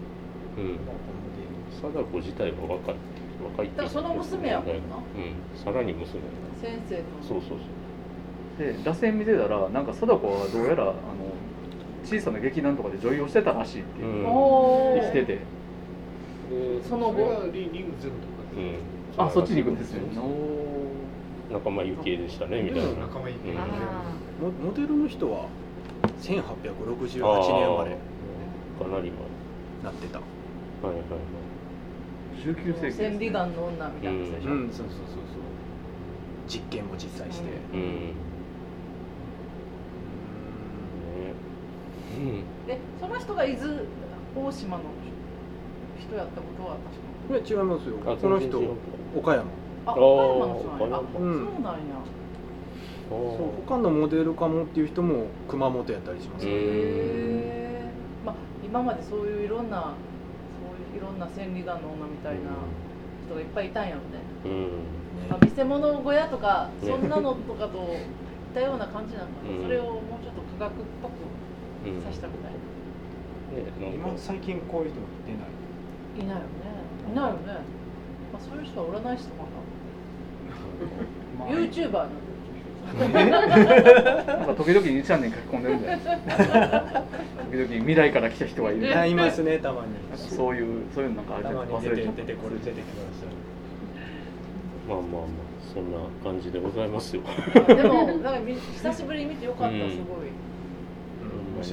[0.58, 0.80] うん。
[1.76, 2.96] 貞子自体が若い
[3.44, 4.74] 若いってだからその娘やもんな。
[4.74, 5.62] うん。
[5.62, 6.22] さらに娘
[6.62, 7.58] 先生とそうそう
[8.58, 10.94] で打線見てたらなんか貞子はどうやらあの
[12.04, 15.02] 小さな劇団とかで女優をしてたらしいっていう、うん。
[15.02, 15.40] 生きてて。
[16.50, 20.02] そうでその後リリングゼロとかうんあそっちに行くんですよ。
[21.52, 23.08] 仲間由紀恵でしたねみたいな。
[23.08, 23.54] 仲間由紀恵
[24.42, 25.48] モモデルの人は
[26.22, 27.98] 1868年生まれ。
[28.80, 29.20] かなり前。
[29.84, 30.20] なってた。
[30.20, 30.24] は
[30.84, 31.38] いはいはい。
[32.38, 34.70] 19世紀千里眼の女みたいなやつでしょ、うん。
[34.72, 35.27] そうそうそうそう
[36.48, 37.82] 実験も実際して、うん。
[37.82, 38.14] ね
[42.18, 42.68] うん。
[42.68, 43.82] でその人が伊豆
[44.36, 44.84] 大島の
[46.00, 46.78] 人やったことは
[47.30, 47.52] 確か。
[47.52, 47.96] いや違いますよ。
[48.06, 48.62] あこの人
[49.16, 49.44] 岡山。
[49.86, 50.98] あ岡山の人なんや。
[50.98, 51.24] そう
[51.54, 51.96] 山なんや。
[53.10, 53.18] そう
[53.66, 57.90] 他のモデルかもっていう人も熊本やったりしますうから、んへえ
[58.26, 58.36] まあ
[58.66, 59.94] 今までそういういろんな
[60.60, 62.40] そういういろんな千里眼の女みたいな
[63.28, 64.08] 人がいっぱいいたんやろね、
[64.44, 64.97] うん
[65.30, 67.96] まあ、見せ物小屋とかねそんなのとかと似
[68.56, 69.64] たような感じなのかな、うん。
[69.64, 71.12] それをもうちょっと科学っぽく
[71.86, 74.10] うんさしたみたいな、ねなんか。
[74.10, 75.52] 今最近こういう人出ない。
[76.20, 76.48] いないよね。
[77.12, 77.40] いないよね、
[78.34, 79.50] まあ、そういう人は占い師とかな、
[81.40, 81.50] まあ。
[81.50, 82.08] YouTuber
[82.88, 86.00] なんなんか時々2チャンネル書き込んでるんじゃない？
[86.00, 87.04] ですか
[87.52, 89.08] 時々未来から来た人がいる。
[89.10, 89.88] いますねたまに。
[90.16, 93.28] そういうそういうのなんかあるじゃない忘れちゃっ出てこれ出てきました
[94.88, 95.30] まあまあまあ
[95.74, 97.22] そんな感じでございますよ。
[97.68, 99.92] でもなんかみ久しぶりに見てよかった、うん。
[99.92, 99.98] す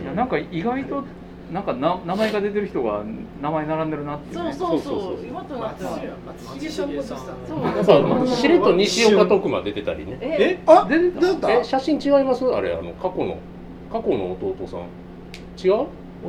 [0.01, 0.15] ごい。
[0.15, 1.05] なんか意外と
[1.53, 3.05] なんかな名前が出てる人が
[3.41, 4.99] 名前並んでるなっていう、ね、そうそうそう。
[4.99, 5.27] そうそうそう。
[5.27, 7.61] 今となっては松重さんそう
[8.09, 13.39] なんかしれっと西岡徳馬出てたりねえあ出てたえ写真違いますあれあの過去の
[13.93, 14.81] 過去の弟さん
[15.63, 15.87] 違う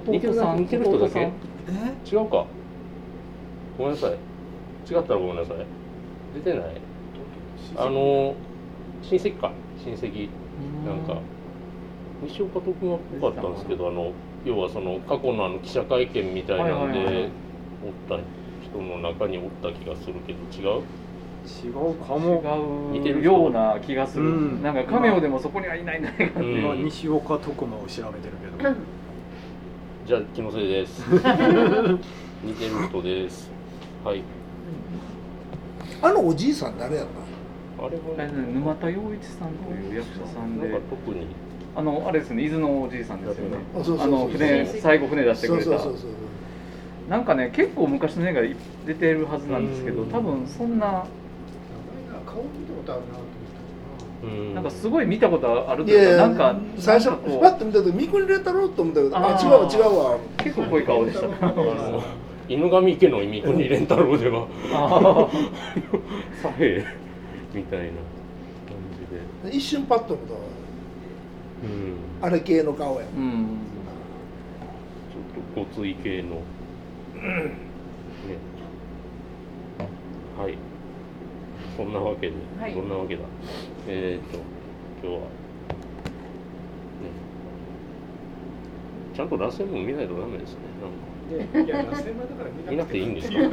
[0.08, 2.46] 似てるな似てる人だけ弟違うか
[3.78, 5.58] ごめんなさい違ったらごめんなさい
[6.36, 6.82] 出てない？
[7.78, 8.36] あの
[9.02, 9.52] 親戚か。
[9.84, 10.30] 親戚。
[10.86, 11.18] なんか
[12.24, 14.12] 西岡徳馬っぽかったんですけどあの
[14.46, 17.30] 要はその過去のあの記者会見みたいなんで、
[17.84, 18.24] おった
[18.64, 20.84] 人の中におった気がするけど違う？
[21.46, 22.90] 違うかも。
[22.92, 24.28] 似てるような気がする、う
[24.60, 24.64] ん。
[24.64, 28.76] なんかカメオでもそこにはいないんじゃないかっていう、うん今西岡徳馬を調べてるけど。
[30.08, 31.06] じゃあ気のせいです。
[32.44, 33.52] 似てる人です。
[34.04, 34.22] はい
[36.02, 37.06] あのおじいさん誰やっ
[37.78, 40.70] あれあれはね沼田洋一さんという役者さんで。
[40.70, 41.28] なんか特に。
[41.76, 43.58] あのあれですね伊豆のおじいさんですよね。
[43.74, 45.72] たあの船最後船出してくれた。
[47.10, 48.41] なんかね結構昔の映画
[48.86, 50.10] 出てるはずなんですけどうん。
[50.10, 51.06] 多分そんな
[52.26, 53.28] 顔見たことあるなと思っ
[54.22, 54.28] た。
[54.28, 54.56] うん。
[54.56, 60.18] なんかすごい見たことあるというかなんか最初パッと見た時三國連太郎と思ったけどあ違うわ違うわ。
[60.38, 61.28] 結構濃い顔でした
[62.48, 64.48] 犬神家の三國連太郎では。
[64.72, 65.28] あ
[66.41, 66.86] 左兵
[67.54, 68.78] みたいな感
[69.43, 69.58] じで。
[69.58, 70.39] 一瞬パッと見たわ。
[71.64, 72.26] うん。
[72.26, 73.46] あれ系の顔やーうん。
[75.12, 76.41] ちょっとごつい系の、ね、
[80.38, 80.58] はい。
[81.76, 82.74] そんなわけで、はい。
[82.74, 83.22] そんなわけだ？
[83.88, 84.38] えっ、と
[85.02, 85.22] 今日は。
[85.22, 85.28] ね。
[89.16, 90.60] ちゃんと螺旋も見ないとダメですね。
[90.82, 91.63] なんかで。
[91.63, 93.41] いや螺旋まだから見見なくていいんですよ。
[93.41, 93.51] よい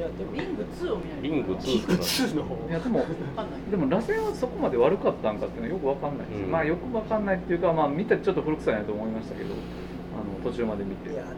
[0.00, 3.10] やでもリング2を見ないリング2キック2の方いやでもわか
[3.42, 3.60] んない。
[3.70, 6.28] でも螺旋はそこまで悪かったんかっていうのはよくわかんない。
[6.28, 6.50] です、うん。
[6.50, 11.10] まあよくわかんないっていうかまあ見てちょっと古臭いなと思いましたけどあの途中まで見て。
[11.10, 11.30] いやで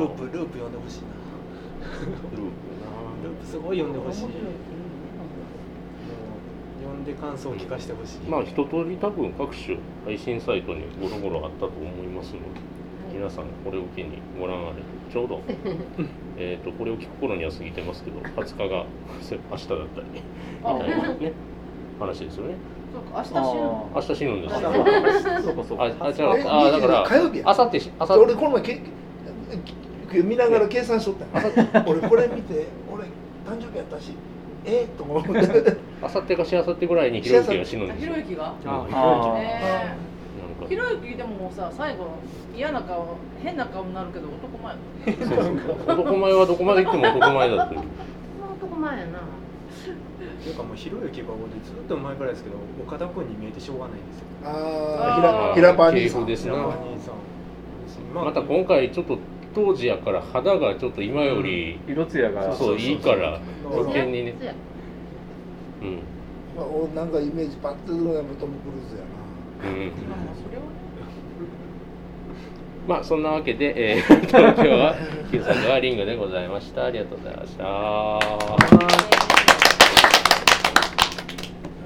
[0.00, 1.08] もループループ読んでほしいな。
[2.36, 2.46] ルー
[3.24, 4.22] ループすごい読んでほしい。
[4.22, 4.32] もう
[6.80, 8.18] 読んで感想を聞かせてほしい。
[8.20, 12.46] まあ一通り多分各種配信サイトにゴロゴロあったと思いますので
[13.12, 14.74] 皆さんこれを機にご覧あれ
[15.12, 15.40] ちょうど。
[16.38, 18.84] えっとこれを聞く頃には過ぎてますけど20日が
[19.50, 20.22] 明日だったりみ
[20.64, 21.32] あたいなね
[21.98, 22.54] 話ですよね。
[22.92, 23.88] そうか明日死ぬの？
[23.94, 25.84] 明日死ぬんですそうかそうか。
[26.00, 27.44] ああじゃえああだから火曜日や。
[27.50, 28.80] あさってしあさって俺この前け
[30.12, 34.12] け見ながら計算しとった 俺これ見て俺誕生日やったし
[34.64, 35.76] えっと思って。
[36.02, 38.12] あさってかしあさってぐらいにひろゆきが死ぬんですよ。
[38.14, 38.54] ひろゆきが？
[40.68, 42.06] ひろゆきでもさ最後
[42.60, 44.76] 嫌な顔変な顔になるけど男前
[45.26, 45.56] そうそう。
[45.98, 47.80] 男前はどこまで行っても男前だっていう。
[48.60, 49.18] 男前やな。
[49.18, 49.22] っ
[50.42, 52.56] ていうかもうひろゆきが俺ずっと前からですけど
[52.86, 54.24] 岡田君に見えてしょうがないんですよ。
[54.44, 55.52] ああー。
[55.52, 56.26] あひらひらパー兄さん。
[56.26, 56.52] ですな。
[56.52, 57.14] 平場兄さん。
[58.14, 59.18] また今回ちょっと
[59.54, 62.54] 当時やから肌がちょっと今より、色艶が。
[62.54, 63.40] そういいから
[63.72, 64.34] 余計にね。
[65.80, 66.02] そうん。
[66.54, 69.08] まあ俺なんかイメージパッとするのはトム・クルーズやな。
[69.64, 69.92] うん。
[70.36, 70.62] それは
[72.90, 74.96] まあそんなわけで、えー、 東京は
[75.30, 76.86] Q さんがリングでございました。
[76.86, 79.19] ありがとうございました。